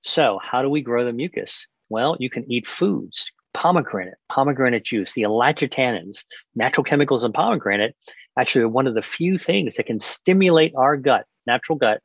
[0.00, 1.66] So how do we grow the mucus?
[1.88, 7.96] Well, you can eat foods, pomegranate, pomegranate juice, the ellagitannins, natural chemicals in pomegranate,
[8.38, 12.00] actually are one of the few things that can stimulate our gut natural gut,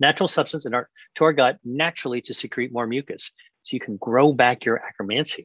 [0.00, 3.30] natural substance in our to our gut naturally to secrete more mucus,
[3.62, 5.44] so you can grow back your Akkermansia.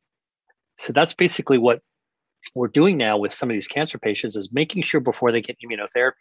[0.78, 1.82] So that's basically what
[2.56, 5.58] we're doing now with some of these cancer patients is making sure before they get
[5.63, 6.13] immunotherapy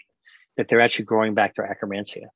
[0.57, 2.27] that they're actually growing back their Akkermansia.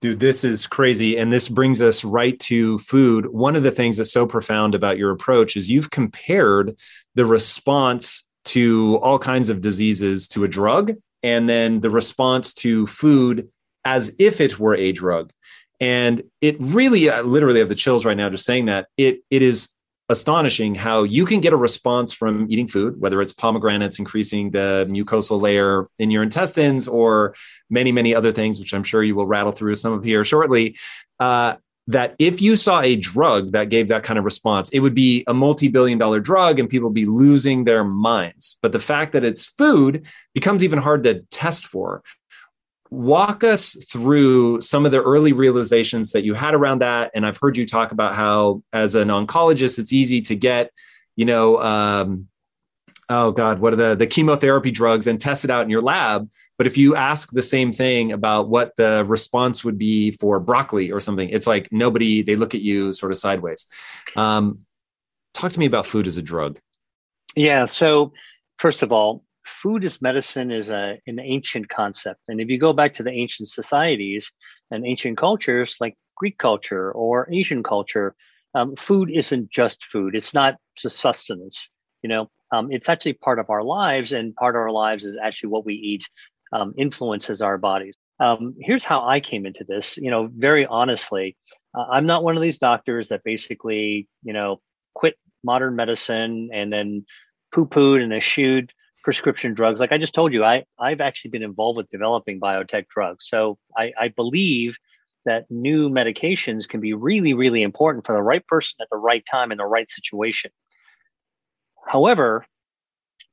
[0.00, 1.18] Dude, this is crazy.
[1.18, 3.26] And this brings us right to food.
[3.26, 6.76] One of the things that's so profound about your approach is you've compared
[7.16, 12.86] the response to all kinds of diseases to a drug and then the response to
[12.86, 13.48] food
[13.84, 15.32] as if it were a drug.
[15.80, 18.88] And it really, I literally have the chills right now just saying that.
[18.96, 19.68] It it is
[20.08, 24.86] astonishing how you can get a response from eating food, whether it's pomegranates increasing the
[24.88, 27.34] mucosal layer in your intestines or
[27.68, 30.76] many, many other things, which I'm sure you will rattle through some of here shortly.
[31.20, 31.56] Uh,
[31.88, 35.24] that if you saw a drug that gave that kind of response, it would be
[35.26, 38.58] a multi billion dollar drug and people would be losing their minds.
[38.60, 42.02] But the fact that it's food becomes even hard to test for.
[42.90, 47.10] Walk us through some of the early realizations that you had around that.
[47.14, 50.70] And I've heard you talk about how, as an oncologist, it's easy to get,
[51.16, 52.28] you know, um,
[53.08, 56.28] oh God, what are the, the chemotherapy drugs and test it out in your lab.
[56.56, 60.90] But if you ask the same thing about what the response would be for broccoli
[60.90, 63.66] or something, it's like nobody, they look at you sort of sideways.
[64.16, 64.58] Um,
[65.34, 66.58] talk to me about food as a drug.
[67.36, 67.66] Yeah.
[67.66, 68.12] So,
[68.58, 69.22] first of all,
[69.62, 72.20] food as medicine is a, an ancient concept.
[72.28, 74.32] And if you go back to the ancient societies
[74.70, 78.14] and ancient cultures like Greek culture or Asian culture,
[78.54, 80.14] um, food isn't just food.
[80.14, 81.68] It's not just sustenance.
[82.02, 85.16] You know, um, it's actually part of our lives, and part of our lives is
[85.22, 86.04] actually what we eat
[86.52, 87.94] um, influences our bodies.
[88.20, 89.96] Um, here's how I came into this.
[89.96, 91.36] You know, very honestly,
[91.76, 94.60] uh, I'm not one of these doctors that basically, you know,
[94.94, 97.04] quit modern medicine and then
[97.52, 98.72] poo-pooed and eschewed
[99.08, 99.80] prescription drugs.
[99.80, 103.26] Like I just told you, I I've actually been involved with developing biotech drugs.
[103.26, 104.76] So I, I believe
[105.24, 109.24] that new medications can be really, really important for the right person at the right
[109.24, 110.50] time in the right situation.
[111.86, 112.44] However,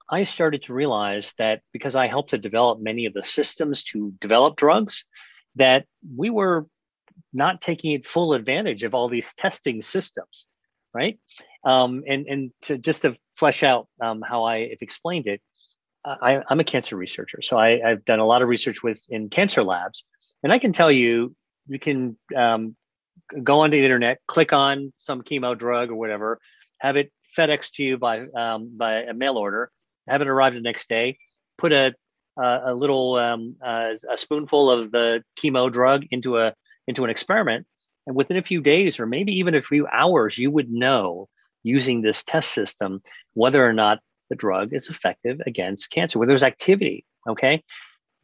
[0.10, 4.14] I started to realize that because I helped to develop many of the systems to
[4.22, 5.04] develop drugs,
[5.58, 6.68] that we were
[7.34, 10.48] not taking full advantage of all these testing systems,
[10.94, 11.20] right?
[11.66, 15.42] Um, and and to just to flesh out um, how I have explained it,
[16.06, 19.30] I, am a cancer researcher, so I, have done a lot of research with in
[19.30, 20.06] cancer labs,
[20.44, 21.36] and I can tell you,
[21.68, 22.76] you can um,
[23.44, 26.40] go onto the internet, click on some chemo drug or whatever,
[26.80, 29.72] have it FedEx to you by um, by a mail order,
[30.08, 31.18] have it arrive the next day,
[31.58, 31.94] put a
[32.38, 36.54] a, a little um, a spoonful of the chemo drug into a
[36.88, 37.66] into an experiment,
[38.06, 41.28] and within a few days or maybe even a few hours, you would know
[41.64, 43.02] using this test system
[43.34, 44.00] whether or not
[44.30, 47.06] the drug is effective against cancer, where there's activity.
[47.28, 47.64] Okay,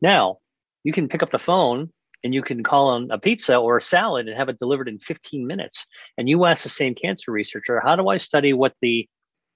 [0.02, 0.38] now
[0.84, 1.91] you can pick up the phone
[2.24, 4.99] and you can call on a pizza or a salad and have it delivered in
[4.99, 5.88] 15 minutes.
[6.18, 9.08] And you ask the same cancer researcher, how do I study what the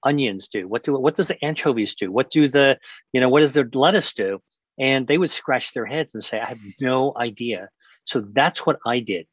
[0.04, 0.68] onions do?
[0.68, 2.12] What do what does the anchovies do?
[2.12, 2.78] What do the,
[3.14, 4.40] you know, what does the lettuce do?
[4.80, 7.70] And they would scratch their heads and say, I have no idea.
[8.06, 9.26] So that's what I did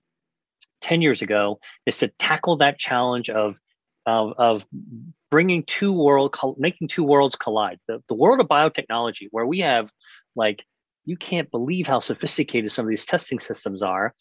[0.82, 3.58] 10 years ago is to tackle that challenge of
[4.04, 4.66] of, of
[5.32, 9.90] bringing two world making two worlds collide the, the world of biotechnology where we have
[10.36, 10.64] like
[11.04, 14.14] you can't believe how sophisticated some of these testing systems are.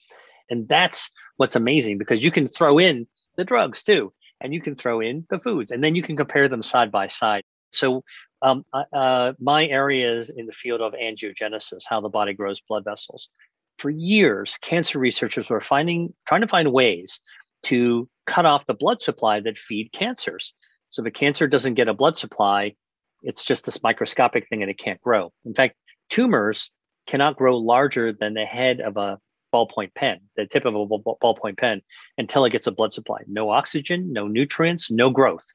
[0.50, 3.08] And that's what's amazing because you can throw in
[3.38, 6.50] the drugs too, and you can throw in the foods, and then you can compare
[6.50, 7.44] them side by side.
[7.72, 8.04] So,
[8.42, 12.84] um, uh, my area is in the field of angiogenesis, how the body grows blood
[12.84, 13.30] vessels.
[13.78, 17.22] For years, cancer researchers were finding, trying to find ways
[17.64, 20.54] to cut off the blood supply that feed cancers.
[20.92, 22.76] So the cancer doesn't get a blood supply;
[23.24, 25.32] it's just this microscopic thing, and it can't grow.
[25.46, 25.76] In fact,
[26.10, 26.70] tumors
[27.08, 29.18] cannot grow larger than the head of a
[29.54, 31.82] ballpoint pen, the tip of a ballpoint pen,
[32.18, 33.20] until it gets a blood supply.
[33.28, 35.46] No oxygen, no nutrients, no growth.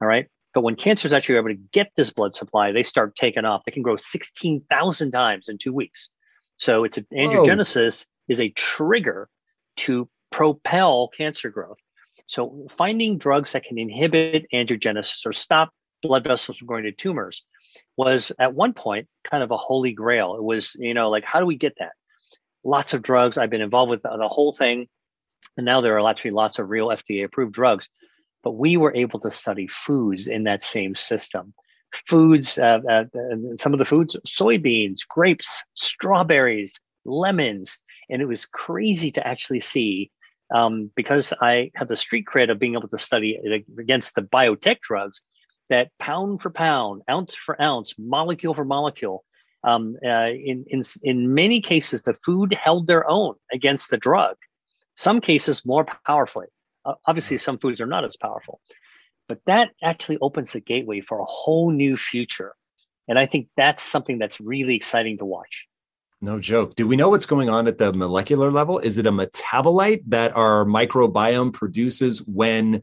[0.00, 0.26] All right.
[0.54, 3.62] But when cancers actually are able to get this blood supply, they start taking off.
[3.64, 6.10] They can grow 16,000 times in two weeks.
[6.58, 9.28] So it's a, angiogenesis is a trigger
[9.78, 11.78] to propel cancer growth.
[12.26, 15.70] So finding drugs that can inhibit angiogenesis or stop
[16.02, 17.44] blood vessels from going to tumors
[17.96, 20.34] was at one point kind of a holy grail.
[20.34, 21.92] It was, you know, like, how do we get that?
[22.64, 23.38] Lots of drugs.
[23.38, 24.88] I've been involved with the, whole thing.
[25.56, 27.88] And now there are actually lots of real FDA approved drugs.
[28.42, 31.54] But we were able to study foods in that same system.
[32.08, 33.04] Foods, uh, uh,
[33.60, 37.78] some of the foods, soybeans, grapes, strawberries, lemons.
[38.10, 40.10] And it was crazy to actually see
[40.54, 43.38] um, because I have the street cred of being able to study
[43.78, 45.22] against the biotech drugs
[45.70, 49.24] that pound for pound, ounce for ounce, molecule for molecule,
[49.64, 54.36] um, uh, in, in, in many cases, the food held their own against the drug.
[54.96, 56.48] Some cases more powerfully.
[56.84, 58.60] Uh, obviously, some foods are not as powerful,
[59.28, 62.54] but that actually opens the gateway for a whole new future.
[63.08, 65.68] And I think that's something that's really exciting to watch.
[66.22, 66.76] No joke.
[66.76, 68.78] Do we know what's going on at the molecular level?
[68.78, 72.82] Is it a metabolite that our microbiome produces when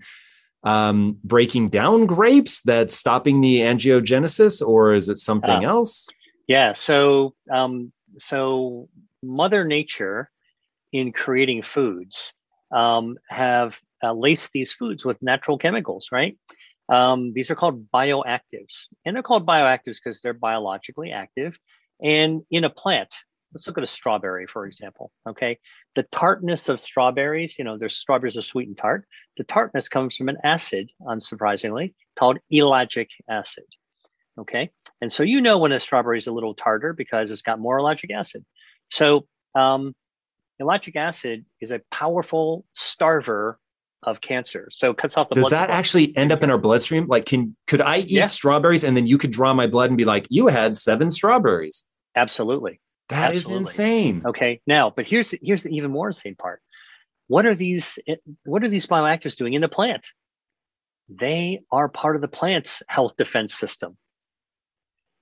[0.63, 6.09] um, breaking down grapes that's stopping the angiogenesis, or is it something uh, else?
[6.47, 6.73] Yeah.
[6.73, 8.89] So, um, so
[9.23, 10.29] Mother Nature,
[10.91, 12.33] in creating foods,
[12.75, 16.37] um, have uh, laced these foods with natural chemicals, right?
[16.91, 21.57] Um, these are called bioactives, and they're called bioactives because they're biologically active.
[22.03, 23.13] And in a plant,
[23.53, 25.11] let's look at a strawberry, for example.
[25.27, 25.57] Okay.
[25.95, 29.05] The tartness of strawberries, you know, there's strawberries are sweet and tart.
[29.37, 33.65] The tartness comes from an acid, unsurprisingly, called ellagic acid.
[34.37, 34.69] Okay.
[35.01, 37.79] And so you know when a strawberry is a little tartar because it's got more
[37.79, 38.45] ellagic acid.
[38.89, 39.95] So um,
[40.61, 43.55] ellagic acid is a powerful starver
[44.03, 44.69] of cancer.
[44.71, 47.07] So it cuts off the Does that actually end up in our bloodstream?
[47.07, 48.27] Like can could I eat yeah.
[48.27, 51.85] strawberries and then you could draw my blood and be like, you had seven strawberries?
[52.15, 52.79] Absolutely.
[53.09, 53.63] That Absolutely.
[53.63, 54.21] is insane.
[54.25, 54.61] Okay.
[54.67, 56.61] Now, but here's here's the even more insane part.
[57.27, 57.99] What are these
[58.45, 60.07] what are these bioactives doing in the plant?
[61.09, 63.97] They are part of the plant's health defense system.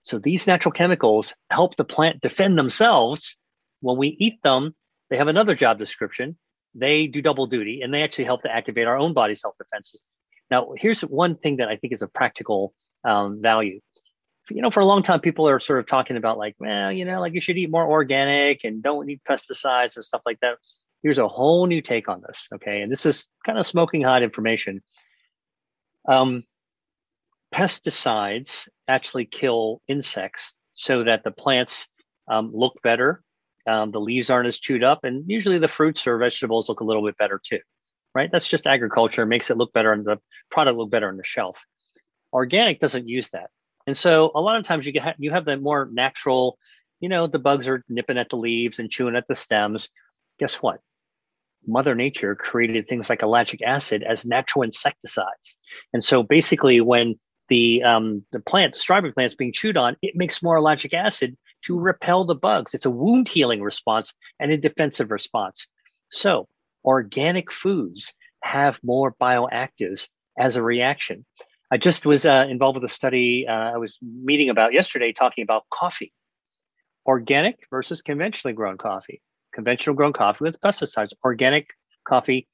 [0.02, 3.38] So these natural chemicals help the plant defend themselves.
[3.82, 4.76] When we eat them,
[5.10, 6.38] they have another job description.
[6.76, 10.02] They do double duty and they actually help to activate our own body's self defenses.
[10.52, 12.74] Now, here's one thing that I think is a practical
[13.04, 13.80] um, value.
[14.50, 17.06] You know, for a long time, people are sort of talking about like, well, you
[17.06, 20.58] know, like you should eat more organic and don't need pesticides and stuff like that.
[21.04, 22.48] Here's a whole new take on this.
[22.54, 22.82] Okay.
[22.82, 24.82] And this is kind of smoking hot information.
[26.08, 26.44] Um,
[27.54, 31.88] pesticides actually kill insects so that the plants
[32.28, 33.24] um, look better
[33.68, 36.86] um, the leaves aren't as chewed up, and usually the fruits or vegetables look a
[36.86, 37.60] little bit better too.
[38.16, 38.32] Right?
[38.32, 39.26] That's just agriculture.
[39.26, 40.20] Makes it look better, and the
[40.50, 41.62] product look better on the shelf.
[42.34, 43.50] Organic doesn't use that,
[43.88, 46.60] and so a lot of times you get you have the more natural.
[47.00, 49.90] You know, the bugs are nipping at the leaves and chewing at the stems.
[50.40, 50.80] Guess what?
[51.66, 55.58] Mother Nature created things like ellagic acid as natural insecticides,
[55.94, 57.16] and so basically, when
[57.50, 60.94] the um, the plant, the strawberry plant, is being chewed on, it makes more ellagic
[60.94, 62.74] acid to repel the bugs.
[62.74, 65.68] It's a wound healing response and a defensive response.
[66.12, 66.48] So,
[66.84, 68.14] organic foods
[68.44, 70.08] have more bioactives
[70.38, 71.26] as a reaction.
[71.72, 75.44] I just was uh, involved with a study uh, I was meeting about yesterday talking
[75.44, 76.14] about coffee,
[77.06, 79.22] organic versus conventionally grown coffee.
[79.54, 81.72] Conventional grown coffee with pesticides, organic
[82.08, 82.48] coffee,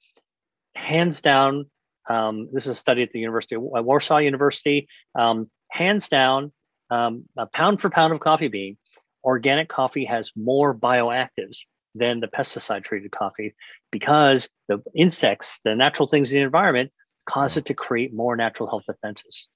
[0.76, 1.66] hands down.
[2.09, 4.88] Um, this is a study at the University of Warsaw University.
[5.18, 6.51] Um, hands down,
[6.89, 8.78] um, a pound for pound of coffee bean,
[9.24, 11.59] organic coffee has more bioactives
[11.95, 13.53] than the pesticide treated coffee
[13.91, 16.91] because the insects, the natural things in the environment,
[17.26, 19.47] cause it to create more natural health defenses.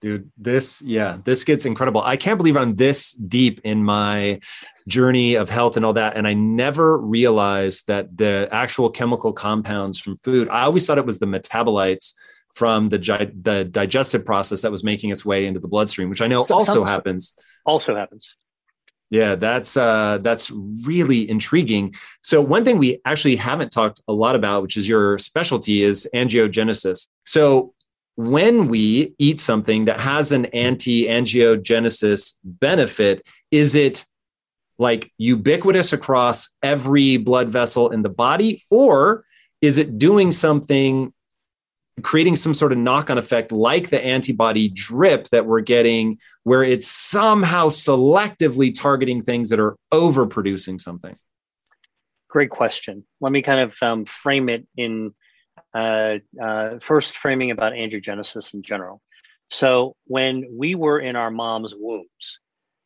[0.00, 2.02] Dude, this, yeah, this gets incredible.
[2.02, 4.38] I can't believe I'm this deep in my
[4.86, 6.16] journey of health and all that.
[6.16, 11.06] And I never realized that the actual chemical compounds from food, I always thought it
[11.06, 12.14] was the metabolites
[12.54, 12.98] from the,
[13.42, 16.54] the digestive process that was making its way into the bloodstream, which I know so,
[16.54, 17.34] also some, happens.
[17.66, 18.36] Also happens.
[19.10, 21.94] Yeah, that's uh, that's really intriguing.
[22.22, 26.06] So one thing we actually haven't talked a lot about, which is your specialty, is
[26.14, 27.08] angiogenesis.
[27.24, 27.72] So
[28.16, 34.04] when we eat something that has an anti-angiogenesis benefit, is it
[34.78, 39.24] like ubiquitous across every blood vessel in the body, or
[39.62, 41.12] is it doing something
[42.02, 46.62] creating some sort of knock on effect like the antibody drip that we're getting, where
[46.62, 51.16] it's somehow selectively targeting things that are overproducing something?
[52.28, 53.04] Great question.
[53.20, 55.14] Let me kind of um, frame it in
[55.74, 59.00] uh, uh, first framing about angiogenesis in general.
[59.50, 62.40] So, when we were in our mom's wombs,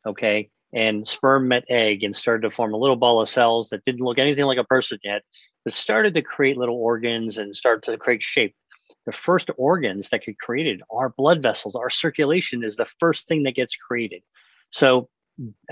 [0.06, 3.84] okay, and sperm met egg and started to form a little ball of cells that
[3.84, 5.22] didn't look anything like a person yet,
[5.64, 8.54] that started to create little organs and start to create shape
[9.06, 11.76] the first organs that get created are blood vessels.
[11.76, 14.22] Our circulation is the first thing that gets created.
[14.70, 15.08] So,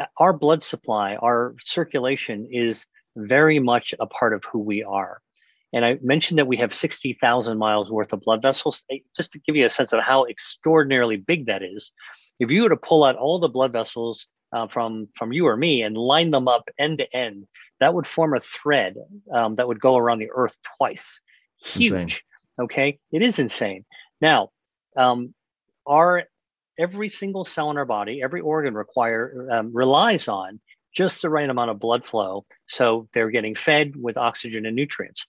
[0.00, 5.20] uh, our blood supply, our circulation is very much a part of who we are.
[5.72, 8.84] And I mentioned that we have 60,000 miles worth of blood vessels.
[9.16, 11.92] Just to give you a sense of how extraordinarily big that is,
[12.40, 15.56] if you were to pull out all the blood vessels uh, from, from you or
[15.56, 17.46] me and line them up end to end,
[17.78, 18.96] that would form a thread
[19.32, 21.20] um, that would go around the earth twice.
[21.64, 22.24] Huge.
[22.59, 23.84] Okay, it is insane.
[24.20, 24.51] Now,
[24.96, 25.34] um,
[25.86, 26.24] our
[26.78, 30.61] every single cell in our body, every organ require um, relies on
[30.94, 35.26] just the right amount of blood flow, so they're getting fed with oxygen and nutrients.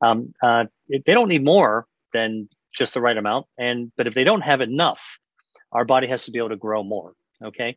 [0.00, 4.24] Um, uh, they don't need more than just the right amount, and but if they
[4.24, 5.18] don't have enough,
[5.72, 7.12] our body has to be able to grow more.
[7.42, 7.76] Okay,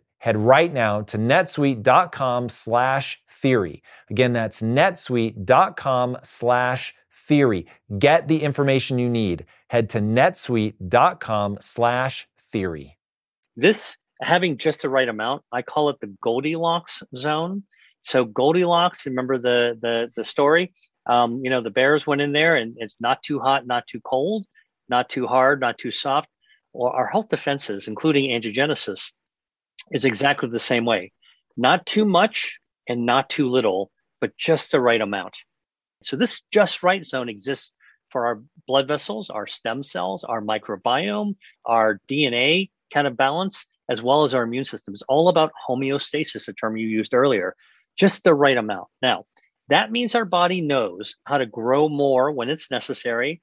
[0.21, 3.81] head right now to netsuite.com slash theory.
[4.09, 7.67] Again, that's netsuite.com slash theory.
[7.97, 9.45] Get the information you need.
[9.69, 12.97] Head to netsuite.com slash theory.
[13.57, 17.63] This having just the right amount, I call it the Goldilocks zone.
[18.03, 20.71] So Goldilocks, remember the the the story?
[21.07, 24.01] Um, you know, the bears went in there and it's not too hot, not too
[24.01, 24.45] cold,
[24.87, 26.27] not too hard, not too soft.
[26.73, 29.11] Or our health defenses, including angiogenesis,
[29.91, 31.11] is exactly the same way.
[31.57, 35.37] Not too much and not too little, but just the right amount.
[36.03, 37.73] So this just right zone exists
[38.09, 44.01] for our blood vessels, our stem cells, our microbiome, our DNA kind of balance, as
[44.01, 44.93] well as our immune system.
[44.93, 47.55] It's all about homeostasis, a term you used earlier,
[47.97, 48.87] just the right amount.
[49.01, 49.25] Now,
[49.69, 53.41] that means our body knows how to grow more when it's necessary.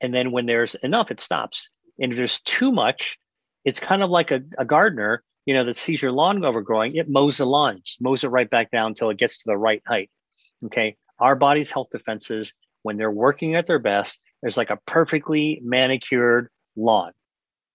[0.00, 1.70] And then when there's enough, it stops.
[1.98, 3.18] And if there's too much,
[3.64, 7.08] it's kind of like a, a gardener you know, that sees your lawn overgrowing, it
[7.08, 9.82] mows the lawn, just mows it right back down until it gets to the right
[9.86, 10.10] height.
[10.66, 10.96] Okay.
[11.18, 16.50] Our body's health defenses, when they're working at their best, there's like a perfectly manicured
[16.76, 17.12] lawn.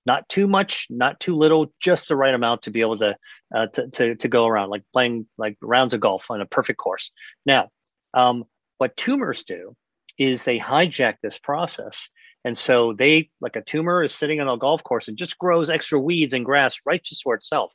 [0.05, 3.15] Not too much, not too little, just the right amount to be able to
[3.55, 6.79] uh, to, to, to go around, like playing like rounds of golf on a perfect
[6.79, 7.11] course.
[7.45, 7.69] Now,
[8.13, 8.45] um,
[8.79, 9.75] what tumors do
[10.17, 12.09] is they hijack this process
[12.43, 15.69] and so they, like a tumor, is sitting on a golf course and just grows
[15.69, 17.73] extra weeds and grass right just for itself.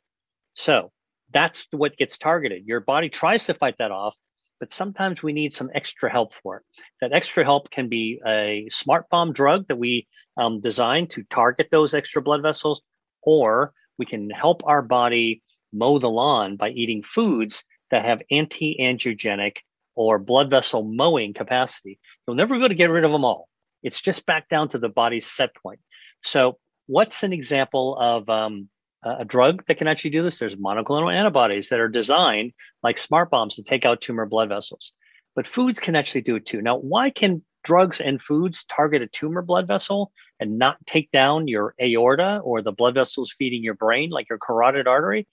[0.53, 0.91] So
[1.31, 2.65] that's what gets targeted.
[2.65, 4.17] Your body tries to fight that off,
[4.59, 6.63] but sometimes we need some extra help for it.
[7.01, 10.07] That extra help can be a smart bomb drug that we
[10.37, 12.81] um, design to target those extra blood vessels,
[13.21, 15.41] or we can help our body
[15.73, 19.57] mow the lawn by eating foods that have anti angiogenic
[19.95, 21.99] or blood vessel mowing capacity.
[22.27, 23.46] You'll never be able to get rid of them all.
[23.83, 25.79] It's just back down to the body's set point.
[26.23, 26.57] So,
[26.87, 28.69] what's an example of um,
[29.03, 30.39] a drug that can actually do this?
[30.39, 32.53] There's monoclonal antibodies that are designed
[32.83, 34.93] like smart bombs to take out tumor blood vessels.
[35.35, 36.61] But foods can actually do it too.
[36.61, 41.47] Now, why can drugs and foods target a tumor blood vessel and not take down
[41.47, 45.27] your aorta or the blood vessels feeding your brain, like your carotid artery?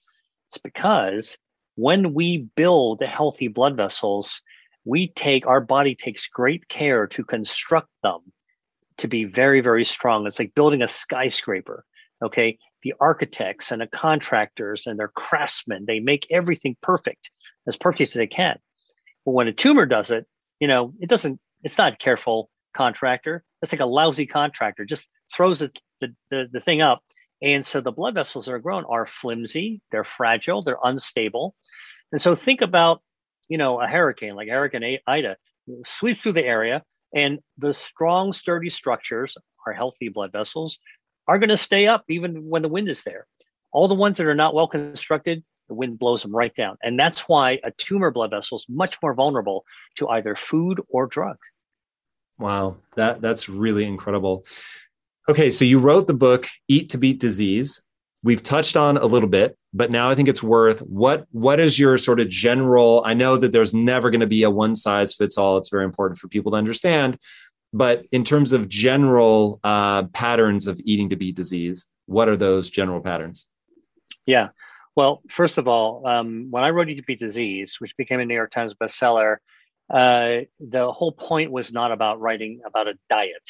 [0.48, 1.38] It's because
[1.76, 4.42] when we build healthy blood vessels,
[4.84, 8.20] we take our body takes great care to construct them
[8.98, 10.26] to be very very strong.
[10.26, 11.84] It's like building a skyscraper
[12.22, 12.58] okay?
[12.82, 17.30] The architects and the contractors and their craftsmen they make everything perfect
[17.66, 18.58] as perfect as they can.
[19.24, 20.26] But when a tumor does it
[20.60, 23.44] you know it doesn't it's not a careful contractor.
[23.62, 27.02] It's like a lousy contractor just throws it, the, the, the thing up.
[27.40, 31.54] And so the blood vessels that are grown are flimsy they're fragile they're unstable.
[32.12, 33.00] And so think about
[33.48, 35.36] you know, a hurricane like Hurricane Ida.
[35.86, 36.82] Sweeps through the area,
[37.14, 39.36] and the strong, sturdy structures,
[39.66, 40.78] our healthy blood vessels,
[41.26, 43.26] are going to stay up even when the wind is there.
[43.72, 46.76] All the ones that are not well constructed, the wind blows them right down.
[46.82, 49.64] And that's why a tumor blood vessel is much more vulnerable
[49.96, 51.36] to either food or drug.
[52.38, 54.44] Wow, that that's really incredible.
[55.28, 57.80] Okay, so you wrote the book Eat to Beat Disease
[58.24, 61.78] we've touched on a little bit but now i think it's worth what what is
[61.78, 65.14] your sort of general i know that there's never going to be a one size
[65.14, 67.18] fits all it's very important for people to understand
[67.74, 72.70] but in terms of general uh, patterns of eating to beat disease, what are those
[72.70, 73.48] general patterns?
[74.26, 74.50] Yeah.
[74.94, 78.24] Well, first of all, um, when I wrote Eat to Beat Disease, which became a
[78.24, 79.38] New York Times bestseller,
[79.92, 83.42] uh, the whole point was not about writing about a diet.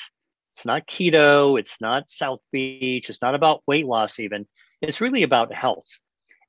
[0.53, 1.61] It's not keto.
[1.61, 3.11] It's not South Beach.
[3.11, 4.47] It's not about weight loss, even.
[4.81, 5.89] It's really about health.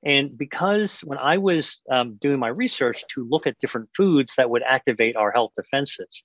[0.05, 4.51] And because when I was um, doing my research to look at different foods that
[4.51, 6.23] would activate our health defenses,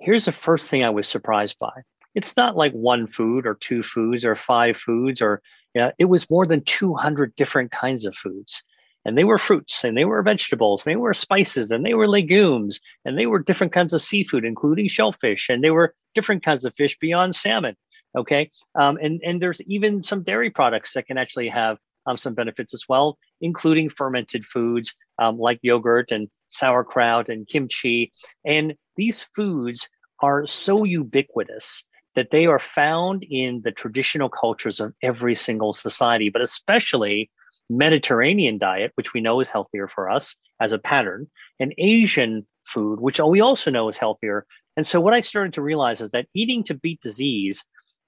[0.00, 1.70] here's the first thing I was surprised by.
[2.16, 5.40] It's not like one food or two foods or five foods, or
[5.74, 8.62] yeah, it was more than 200 different kinds of foods.
[9.04, 12.08] And they were fruits and they were vegetables, and they were spices and they were
[12.08, 16.64] legumes and they were different kinds of seafood, including shellfish, and they were different kinds
[16.64, 17.76] of fish beyond salmon.
[18.16, 18.50] Okay.
[18.74, 22.74] Um, and, and there's even some dairy products that can actually have um, some benefits
[22.74, 28.12] as well, including fermented foods um, like yogurt and sauerkraut and kimchi.
[28.44, 29.88] And these foods
[30.20, 31.84] are so ubiquitous
[32.14, 37.30] that they are found in the traditional cultures of every single society, but especially
[37.68, 41.28] Mediterranean diet, which we know is healthier for us as a pattern,
[41.60, 44.46] and Asian food, which we also know is healthier.
[44.76, 47.64] And so, what I started to realize is that eating to beat disease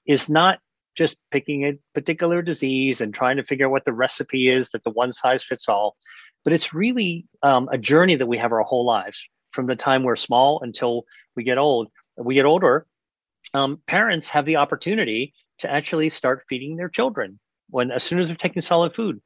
[0.07, 0.59] is not
[0.99, 4.85] just picking a particular disease and trying to figure out what the recipe is that
[4.85, 5.97] the one size fits all.
[6.45, 10.03] But it's really um, a journey that we have our whole lives from the time
[10.03, 11.05] we're small until
[11.37, 11.89] we get old.
[12.17, 12.87] We get older.
[13.55, 17.39] Um, parents have the opportunity to actually start feeding their children
[17.71, 19.21] when as soon as they're taking solid food,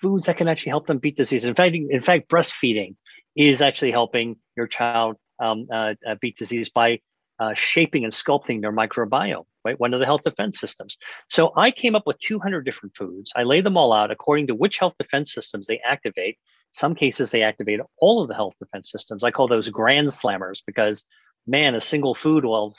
[0.00, 1.44] foods that can actually help them beat disease.
[1.44, 2.96] In fact, in fact, breastfeeding
[3.36, 7.00] is actually helping your child um, uh, uh, beat disease by
[7.38, 9.78] uh, shaping and sculpting their microbiome, right?
[9.78, 10.96] One of the health defense systems.
[11.28, 13.32] So I came up with 200 different foods.
[13.36, 16.38] I lay them all out according to which health defense systems they activate.
[16.72, 19.24] Some cases they activate all of the health defense systems.
[19.24, 21.04] I call those grand slammers because,
[21.46, 22.76] man, a single food will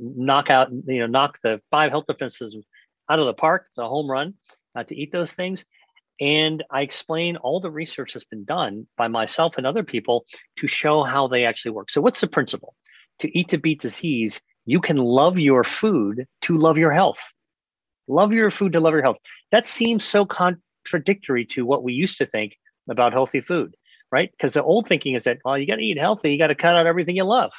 [0.00, 2.56] knock out, you know, knock the five health defenses
[3.08, 3.66] out of the park.
[3.68, 4.34] It's a home run
[4.74, 5.64] uh, to eat those things.
[6.20, 10.66] And I explain all the research that's been done by myself and other people to
[10.66, 11.90] show how they actually work.
[11.90, 12.74] So, what's the principle?
[13.20, 14.40] to eat to beat disease,
[14.70, 17.32] you can love your food to love your health.
[18.06, 19.18] Love your food to love your health.
[19.50, 22.56] That seems so contradictory to what we used to think
[22.88, 23.74] about healthy food,
[24.12, 24.30] right?
[24.30, 26.54] Because the old thinking is that, well, you got to eat healthy, you got to
[26.54, 27.52] cut out everything you love,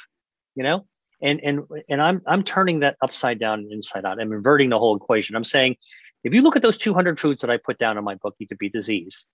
[0.54, 0.86] you know?
[1.20, 1.60] And and
[1.90, 4.18] and I'm I'm turning that upside down and inside out.
[4.18, 5.36] I'm inverting the whole equation.
[5.36, 5.76] I'm saying,
[6.24, 8.48] if you look at those 200 foods that I put down in my book, Eat
[8.48, 9.26] to Beat Disease,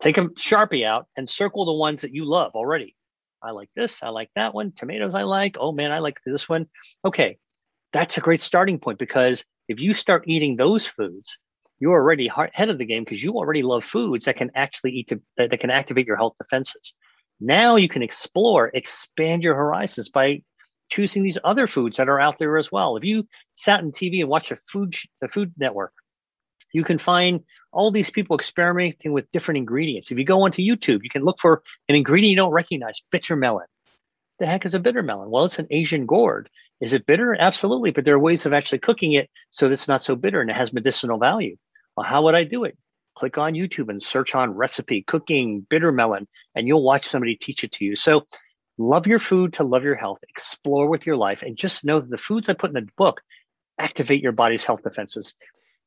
[0.00, 2.94] take a sharpie out and circle the ones that you love already
[3.46, 4.02] I like this.
[4.02, 4.72] I like that one.
[4.72, 5.56] Tomatoes, I like.
[5.60, 6.66] Oh man, I like this one.
[7.04, 7.38] Okay,
[7.92, 11.38] that's a great starting point because if you start eating those foods,
[11.78, 15.08] you're already ahead of the game because you already love foods that can actually eat
[15.08, 16.94] to, that, can activate your health defenses.
[17.40, 20.42] Now you can explore, expand your horizons by
[20.88, 22.96] choosing these other foods that are out there as well.
[22.96, 25.92] If you sat on TV and watched the food the Food Network,
[26.76, 30.10] you can find all these people experimenting with different ingredients.
[30.10, 33.34] If you go onto YouTube, you can look for an ingredient you don't recognize, bitter
[33.34, 33.64] melon.
[34.40, 35.30] The heck is a bitter melon?
[35.30, 36.50] Well, it's an Asian gourd.
[36.82, 37.34] Is it bitter?
[37.34, 37.92] Absolutely.
[37.92, 40.50] But there are ways of actually cooking it so that it's not so bitter and
[40.50, 41.56] it has medicinal value.
[41.96, 42.76] Well, how would I do it?
[43.14, 47.64] Click on YouTube and search on recipe cooking bitter melon, and you'll watch somebody teach
[47.64, 47.96] it to you.
[47.96, 48.26] So
[48.76, 52.10] love your food to love your health, explore with your life, and just know that
[52.10, 53.22] the foods I put in the book
[53.78, 55.34] activate your body's health defenses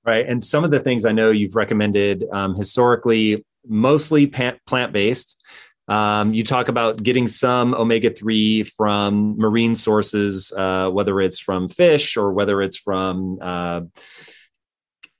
[0.06, 0.26] right?
[0.28, 5.42] And some of the things I know you've recommended um, historically, mostly plant based.
[5.88, 11.68] Um, you talk about getting some omega 3 from marine sources, uh, whether it's from
[11.68, 13.82] fish or whether it's from, uh,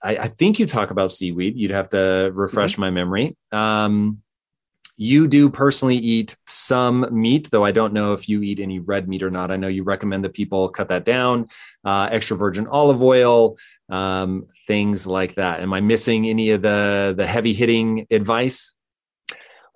[0.04, 1.58] I, I, think you talk about seaweed.
[1.58, 2.82] You'd have to refresh mm-hmm.
[2.82, 3.36] my memory.
[3.52, 4.22] Um,
[5.02, 9.08] you do personally eat some meat, though I don't know if you eat any red
[9.08, 9.50] meat or not.
[9.50, 11.48] I know you recommend that people cut that down,
[11.86, 13.56] uh, extra virgin olive oil,
[13.88, 15.62] um, things like that.
[15.62, 18.76] Am I missing any of the the heavy hitting advice?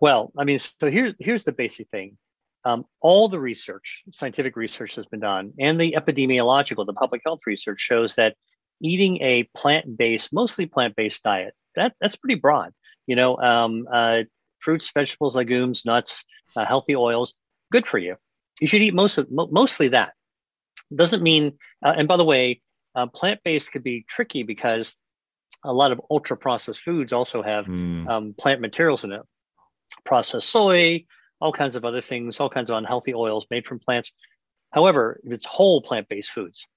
[0.01, 2.17] Well, I mean, so here's here's the basic thing.
[2.65, 7.39] Um, all the research, scientific research has been done, and the epidemiological, the public health
[7.45, 8.35] research shows that
[8.81, 12.73] eating a plant-based, mostly plant-based diet, that that's pretty broad.
[13.07, 14.23] You know, um, uh,
[14.63, 16.23] fruits, vegetables, legumes, nuts,
[16.55, 17.35] uh, healthy oils,
[17.71, 18.15] good for you.
[18.61, 20.13] You should eat most of mostly that.
[20.95, 21.53] Doesn't mean,
[21.83, 22.61] uh, and by the way,
[22.95, 24.95] uh, plant based could be tricky because
[25.63, 28.07] a lot of ultra processed foods also have mm.
[28.07, 29.21] um, plant materials in it,
[30.05, 31.05] processed soy,
[31.39, 34.13] all kinds of other things, all kinds of unhealthy oils made from plants.
[34.71, 36.67] However, if it's whole plant based foods,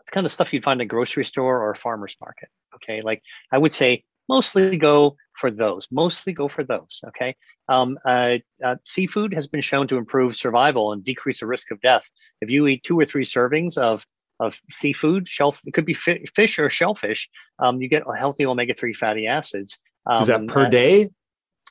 [0.00, 2.48] it's kind of stuff you'd find in a grocery store or a farmer's market.
[2.76, 3.02] Okay.
[3.02, 3.22] Like
[3.52, 5.86] I would say mostly go for those.
[5.90, 7.00] Mostly go for those.
[7.08, 7.34] Okay.
[7.68, 11.80] Um, uh, uh, seafood has been shown to improve survival and decrease the risk of
[11.80, 12.06] death.
[12.40, 14.06] If you eat two or three servings of
[14.38, 17.28] of seafood, shell it could be fi- fish or shellfish.
[17.58, 19.78] Um, you get healthy omega three fatty acids.
[20.06, 21.10] Um, Is that um, per day?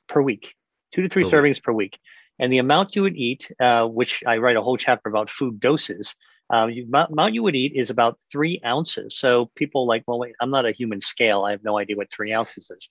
[0.08, 0.54] Per week,
[0.94, 1.64] two to three per servings week.
[1.64, 2.00] per week.
[2.42, 5.60] And the amount you would eat, uh, which I write a whole chapter about food
[5.60, 6.16] doses,
[6.50, 9.16] um, you, amount you would eat is about three ounces.
[9.16, 11.44] So people like, well, wait, I'm not a human scale.
[11.44, 12.90] I have no idea what three ounces is.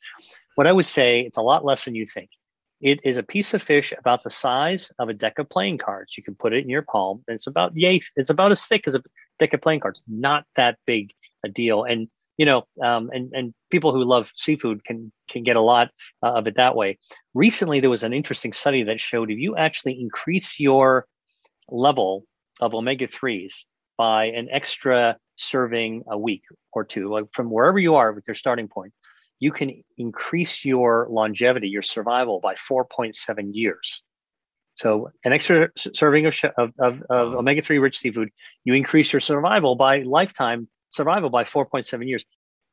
[0.54, 2.30] What I would say, it's a lot less than you think.
[2.80, 6.16] It is a piece of fish about the size of a deck of playing cards.
[6.16, 7.24] You can put it in your palm.
[7.26, 8.00] It's about yay.
[8.14, 9.02] It's about as thick as a
[9.40, 10.00] deck of playing cards.
[10.06, 11.12] Not that big
[11.44, 11.82] a deal.
[11.82, 15.90] And you know, um, and and people who love seafood can can get a lot
[16.22, 16.98] uh, of it that way.
[17.34, 21.06] Recently, there was an interesting study that showed if you actually increase your
[21.68, 22.24] level
[22.61, 23.64] of omega 3s
[23.96, 26.42] by an extra serving a week
[26.72, 28.92] or two, like from wherever you are with your starting point,
[29.40, 34.02] you can increase your longevity, your survival by 4.7 years.
[34.74, 38.30] So, an extra serving of, of, of, of omega 3 rich seafood,
[38.64, 42.24] you increase your survival by lifetime survival by 4.7 years.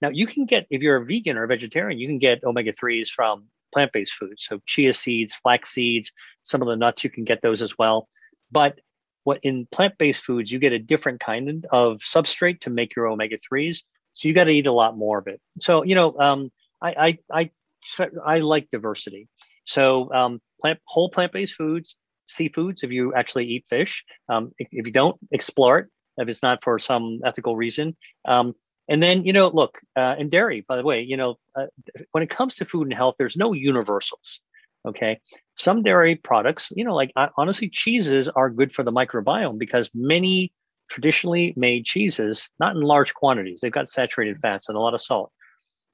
[0.02, 2.74] Now, you can get, if you're a vegan or a vegetarian, you can get omega
[2.74, 4.46] 3s from plant based foods.
[4.48, 6.12] So, chia seeds, flax seeds,
[6.44, 8.08] some of the nuts, you can get those as well.
[8.52, 8.80] But
[9.26, 13.84] what in plant-based foods you get a different kind of substrate to make your omega-3s
[14.16, 15.42] so you got to eat a lot more of it.
[15.60, 16.52] So you know um,
[16.82, 19.28] I, I i i like diversity.
[19.66, 21.98] So um, plant whole plant-based foods
[22.28, 26.42] seafoods if you actually eat fish um, if, if, you don't explore it if it's
[26.42, 27.96] not for some ethical reason.
[28.28, 28.56] Um,
[28.88, 31.66] and then you know look uh, and dairy by the way you know uh,
[32.12, 34.40] when it comes to food and health there's no universals
[34.86, 35.20] Okay.
[35.56, 40.52] Some dairy products, you know, like honestly, cheeses are good for the microbiome because many
[40.90, 45.02] traditionally made cheeses, not in large quantities, they've got saturated fats and a lot of
[45.02, 45.32] salt.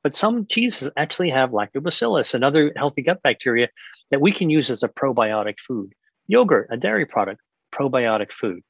[0.04, 3.70] But some cheeses actually have lactobacillus and other healthy gut bacteria
[4.10, 5.94] that we can use as a probiotic food.
[6.28, 7.40] Yogurt, a dairy product,
[7.74, 8.64] probiotic food.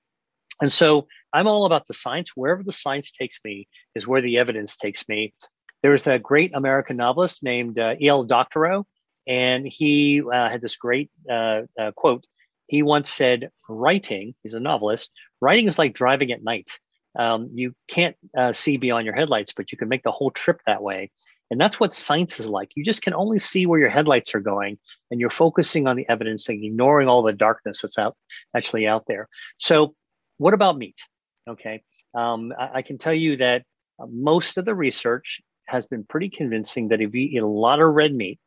[0.61, 2.31] And so I'm all about the science.
[2.35, 5.33] Wherever the science takes me is where the evidence takes me.
[5.81, 8.25] There's a great American novelist named uh, E.L.
[8.25, 8.85] Doctorow
[9.27, 12.25] and he uh, had this great uh, uh, quote.
[12.67, 15.11] He once said, Writing, he's a novelist,
[15.41, 16.69] writing is like driving at night.
[17.17, 20.61] Um, you can't uh, see beyond your headlights, but you can make the whole trip
[20.65, 21.11] that way.
[21.49, 22.71] And that's what science is like.
[22.75, 24.79] You just can only see where your headlights are going,
[25.11, 28.15] and you're focusing on the evidence and ignoring all the darkness that's out
[28.55, 29.27] actually out there.
[29.57, 29.93] So,
[30.37, 30.95] what about meat?
[31.49, 31.83] Okay,
[32.15, 33.63] um, I, I, can tell you that
[34.01, 37.81] uh, most of the research has been pretty convincing that if you eat a lot
[37.81, 38.39] of red meat,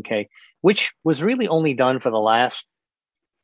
[0.00, 0.28] okay,
[0.60, 2.66] which was really only done for the last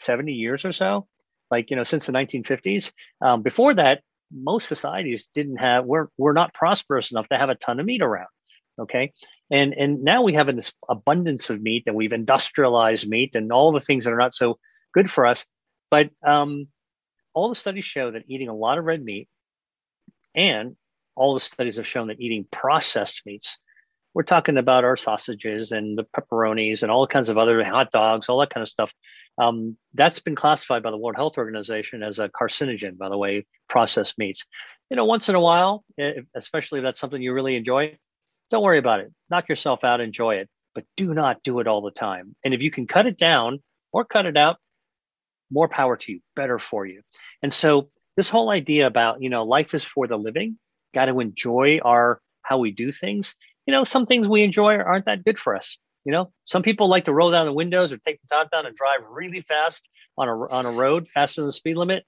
[0.00, 1.06] 70 years or so,
[1.50, 2.92] like, you know, since the 1950s.
[3.20, 7.54] Um, before that, most societies didn't have, we're, we're not prosperous enough to have a
[7.54, 8.28] ton of meat around.
[8.78, 9.12] Okay.
[9.50, 13.72] And, and now we have an abundance of meat and we've industrialized meat and all
[13.72, 14.58] the things that are not so
[14.94, 15.44] good for us.
[15.90, 16.68] But um,
[17.34, 19.28] all the studies show that eating a lot of red meat
[20.34, 20.76] and
[21.16, 23.58] all the studies have shown that eating processed meats
[24.18, 28.28] we're talking about our sausages and the pepperonis and all kinds of other hot dogs,
[28.28, 28.92] all that kind of stuff.
[29.40, 33.46] Um, that's been classified by the World Health Organization as a carcinogen, by the way,
[33.68, 34.44] processed meats.
[34.90, 35.84] You know, once in a while,
[36.34, 37.96] especially if that's something you really enjoy,
[38.50, 39.12] don't worry about it.
[39.30, 42.34] Knock yourself out, enjoy it, but do not do it all the time.
[42.44, 43.62] And if you can cut it down
[43.92, 44.56] or cut it out,
[45.48, 47.02] more power to you, better for you.
[47.40, 50.58] And so, this whole idea about, you know, life is for the living,
[50.92, 53.36] got to enjoy our how we do things
[53.68, 55.76] you know, some things we enjoy aren't that good for us.
[56.06, 58.64] You know, some people like to roll down the windows or take the top down
[58.64, 62.04] and drive really fast on a on a road faster than the speed limit.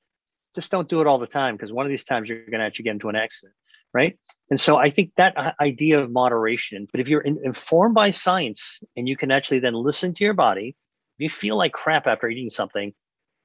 [0.54, 2.64] Just don't do it all the time because one of these times you're going to
[2.64, 3.52] actually get into an accident,
[3.92, 4.18] right?
[4.48, 6.88] And so I think that idea of moderation.
[6.90, 10.32] But if you're in, informed by science and you can actually then listen to your
[10.32, 10.76] body,
[11.18, 12.94] if you feel like crap after eating something,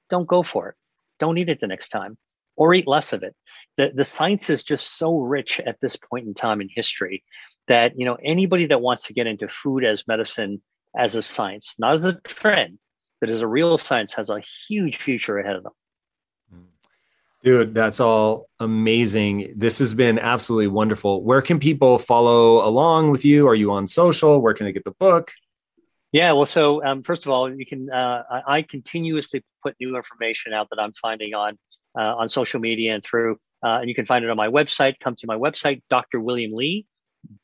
[0.09, 0.75] don't go for it.
[1.19, 2.17] Don't eat it the next time
[2.55, 3.35] or eat less of it.
[3.77, 7.23] The, the science is just so rich at this point in time in history
[7.67, 10.61] that you know anybody that wants to get into food as medicine
[10.97, 12.79] as a science, not as a trend,
[13.19, 15.73] but as a real science, has a huge future ahead of them.
[17.43, 19.53] Dude, that's all amazing.
[19.55, 21.23] This has been absolutely wonderful.
[21.23, 23.47] Where can people follow along with you?
[23.47, 24.41] Are you on social?
[24.41, 25.31] Where can they get the book?
[26.11, 27.91] Yeah, well, so um, first of all, you can.
[27.91, 31.59] Uh, I, I, continuously put new information out that I'm finding on
[31.95, 34.99] uh, on social media and through, uh, and you can find it on my website.
[34.99, 36.19] Come to my website, Dr.
[36.19, 36.85] William Li,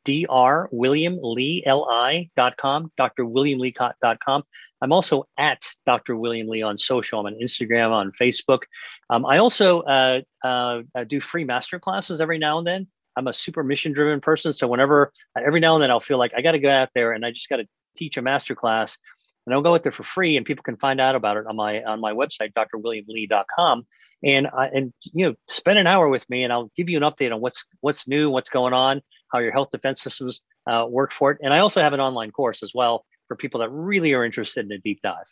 [0.05, 0.67] Dr.
[0.71, 4.43] William Lee Li, drwilliamli.com, drwilliamli.com.
[4.83, 6.15] I'm also at Dr.
[6.15, 7.19] William Li on social.
[7.19, 8.61] I'm on Instagram, on Facebook.
[9.09, 12.87] Um, I also uh, uh, do free master classes every now and then.
[13.15, 14.53] I'm a super mission driven person.
[14.53, 17.11] So whenever every now and then I'll feel like I got to go out there
[17.11, 18.97] and I just got to teach a master class
[19.45, 21.55] and I'll go out there for free and people can find out about it on
[21.55, 23.85] my on my website, drwilliamli.com.
[24.23, 27.03] And I, and you know, spend an hour with me and I'll give you an
[27.03, 29.01] update on what's what's new, what's going on,
[29.31, 31.39] how your health defense systems uh, work for it.
[31.41, 34.65] And I also have an online course as well for people that really are interested
[34.65, 35.25] in a deep dive.